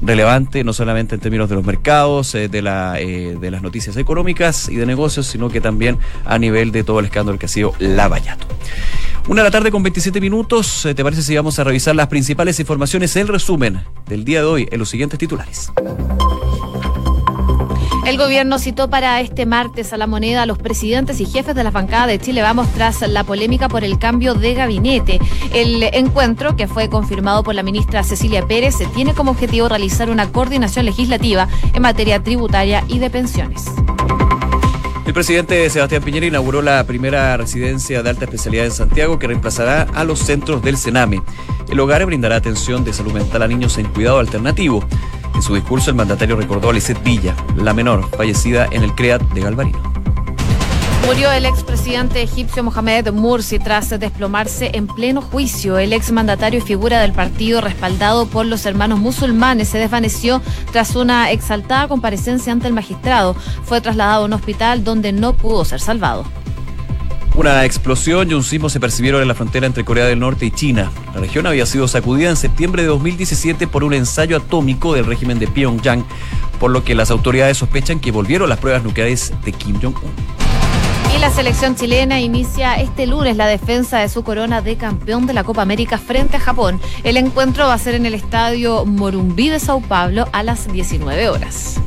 relevante, 0.00 0.27
no 0.28 0.74
solamente 0.74 1.14
en 1.14 1.22
términos 1.22 1.48
de 1.48 1.54
los 1.54 1.64
mercados, 1.64 2.34
eh, 2.34 2.48
de, 2.48 2.60
la, 2.60 3.00
eh, 3.00 3.38
de 3.40 3.50
las 3.50 3.62
noticias 3.62 3.96
económicas 3.96 4.68
y 4.68 4.76
de 4.76 4.84
negocios, 4.84 5.26
sino 5.26 5.48
que 5.48 5.62
también 5.62 5.98
a 6.26 6.38
nivel 6.38 6.70
de 6.70 6.84
todo 6.84 7.00
el 7.00 7.06
escándalo 7.06 7.38
que 7.38 7.46
ha 7.46 7.48
sido 7.48 7.72
Lavallato. 7.78 8.46
Una 9.28 9.42
de 9.42 9.48
la 9.48 9.50
tarde 9.50 9.70
con 9.70 9.82
27 9.82 10.20
minutos, 10.20 10.84
eh, 10.84 10.94
¿te 10.94 11.02
parece 11.02 11.22
si 11.22 11.34
vamos 11.34 11.58
a 11.58 11.64
revisar 11.64 11.96
las 11.96 12.08
principales 12.08 12.60
informaciones, 12.60 13.16
el 13.16 13.28
resumen 13.28 13.80
del 14.06 14.24
día 14.26 14.40
de 14.40 14.46
hoy 14.46 14.68
en 14.70 14.78
los 14.78 14.90
siguientes 14.90 15.18
titulares? 15.18 15.72
El 18.08 18.16
gobierno 18.16 18.58
citó 18.58 18.88
para 18.88 19.20
este 19.20 19.44
martes 19.44 19.92
a 19.92 19.98
la 19.98 20.06
moneda 20.06 20.44
a 20.44 20.46
los 20.46 20.56
presidentes 20.56 21.20
y 21.20 21.26
jefes 21.26 21.54
de 21.54 21.62
la 21.62 21.70
bancada 21.70 22.06
de 22.06 22.18
Chile 22.18 22.40
Vamos 22.40 22.66
tras 22.72 23.06
la 23.06 23.22
polémica 23.22 23.68
por 23.68 23.84
el 23.84 23.98
cambio 23.98 24.32
de 24.32 24.54
gabinete. 24.54 25.20
El 25.52 25.82
encuentro, 25.82 26.56
que 26.56 26.68
fue 26.68 26.88
confirmado 26.88 27.42
por 27.42 27.54
la 27.54 27.62
ministra 27.62 28.02
Cecilia 28.02 28.46
Pérez, 28.46 28.76
tiene 28.94 29.12
como 29.12 29.32
objetivo 29.32 29.68
realizar 29.68 30.08
una 30.08 30.32
coordinación 30.32 30.86
legislativa 30.86 31.48
en 31.74 31.82
materia 31.82 32.22
tributaria 32.22 32.82
y 32.88 32.98
de 32.98 33.10
pensiones. 33.10 33.66
El 35.04 35.12
presidente 35.12 35.68
Sebastián 35.68 36.02
Piñera 36.02 36.24
inauguró 36.24 36.62
la 36.62 36.84
primera 36.84 37.36
residencia 37.36 38.02
de 38.02 38.08
alta 38.08 38.24
especialidad 38.24 38.64
en 38.64 38.72
Santiago 38.72 39.18
que 39.18 39.26
reemplazará 39.26 39.82
a 39.82 40.04
los 40.04 40.18
centros 40.20 40.62
del 40.62 40.78
Sename. 40.78 41.22
El 41.68 41.78
hogar 41.78 42.06
brindará 42.06 42.36
atención 42.36 42.84
de 42.84 42.94
salud 42.94 43.12
mental 43.12 43.42
a 43.42 43.48
niños 43.48 43.76
en 43.76 43.84
cuidado 43.86 44.18
alternativo. 44.18 44.82
En 45.38 45.42
su 45.42 45.54
discurso, 45.54 45.90
el 45.90 45.96
mandatario 45.96 46.34
recordó 46.34 46.70
a 46.70 46.72
Lisette 46.72 47.00
Villa, 47.04 47.32
la 47.54 47.72
menor, 47.72 48.10
fallecida 48.10 48.66
en 48.72 48.82
el 48.82 48.92
CREAT 48.96 49.22
de 49.34 49.40
Galvarino. 49.40 49.80
Murió 51.06 51.30
el 51.30 51.46
expresidente 51.46 52.20
egipcio 52.20 52.64
Mohamed 52.64 53.12
Mursi 53.12 53.60
tras 53.60 53.88
desplomarse 54.00 54.72
en 54.74 54.88
pleno 54.88 55.22
juicio. 55.22 55.78
El 55.78 55.92
exmandatario 55.92 56.58
y 56.58 56.62
figura 56.62 57.00
del 57.00 57.12
partido 57.12 57.60
respaldado 57.60 58.26
por 58.26 58.46
los 58.46 58.66
hermanos 58.66 58.98
musulmanes 58.98 59.68
se 59.68 59.78
desvaneció 59.78 60.42
tras 60.72 60.96
una 60.96 61.30
exaltada 61.30 61.86
comparecencia 61.86 62.52
ante 62.52 62.66
el 62.66 62.74
magistrado. 62.74 63.34
Fue 63.62 63.80
trasladado 63.80 64.24
a 64.24 64.26
un 64.26 64.32
hospital 64.32 64.82
donde 64.82 65.12
no 65.12 65.34
pudo 65.34 65.64
ser 65.64 65.78
salvado. 65.78 66.24
Una 67.38 67.64
explosión 67.64 68.28
y 68.28 68.34
un 68.34 68.42
sismo 68.42 68.68
se 68.68 68.80
percibieron 68.80 69.22
en 69.22 69.28
la 69.28 69.34
frontera 69.34 69.64
entre 69.64 69.84
Corea 69.84 70.06
del 70.06 70.18
Norte 70.18 70.44
y 70.44 70.50
China. 70.50 70.90
La 71.14 71.20
región 71.20 71.46
había 71.46 71.66
sido 71.66 71.86
sacudida 71.86 72.30
en 72.30 72.34
septiembre 72.34 72.82
de 72.82 72.88
2017 72.88 73.68
por 73.68 73.84
un 73.84 73.94
ensayo 73.94 74.38
atómico 74.38 74.94
del 74.94 75.06
régimen 75.06 75.38
de 75.38 75.46
Pyongyang, 75.46 76.04
por 76.58 76.72
lo 76.72 76.82
que 76.82 76.96
las 76.96 77.12
autoridades 77.12 77.58
sospechan 77.58 78.00
que 78.00 78.10
volvieron 78.10 78.48
las 78.48 78.58
pruebas 78.58 78.82
nucleares 78.82 79.32
de 79.44 79.52
Kim 79.52 79.80
Jong-un. 79.80 80.10
Y 81.14 81.20
la 81.20 81.30
selección 81.30 81.76
chilena 81.76 82.20
inicia 82.20 82.74
este 82.74 83.06
lunes 83.06 83.36
la 83.36 83.46
defensa 83.46 84.00
de 84.00 84.08
su 84.08 84.24
corona 84.24 84.60
de 84.60 84.76
campeón 84.76 85.26
de 85.26 85.32
la 85.32 85.44
Copa 85.44 85.62
América 85.62 85.96
frente 85.96 86.38
a 86.38 86.40
Japón. 86.40 86.80
El 87.04 87.16
encuentro 87.16 87.68
va 87.68 87.74
a 87.74 87.78
ser 87.78 87.94
en 87.94 88.04
el 88.04 88.14
estadio 88.14 88.84
Morumbí 88.84 89.48
de 89.48 89.60
Sao 89.60 89.80
Paulo 89.80 90.26
a 90.32 90.42
las 90.42 90.72
19 90.72 91.28
horas. 91.28 91.80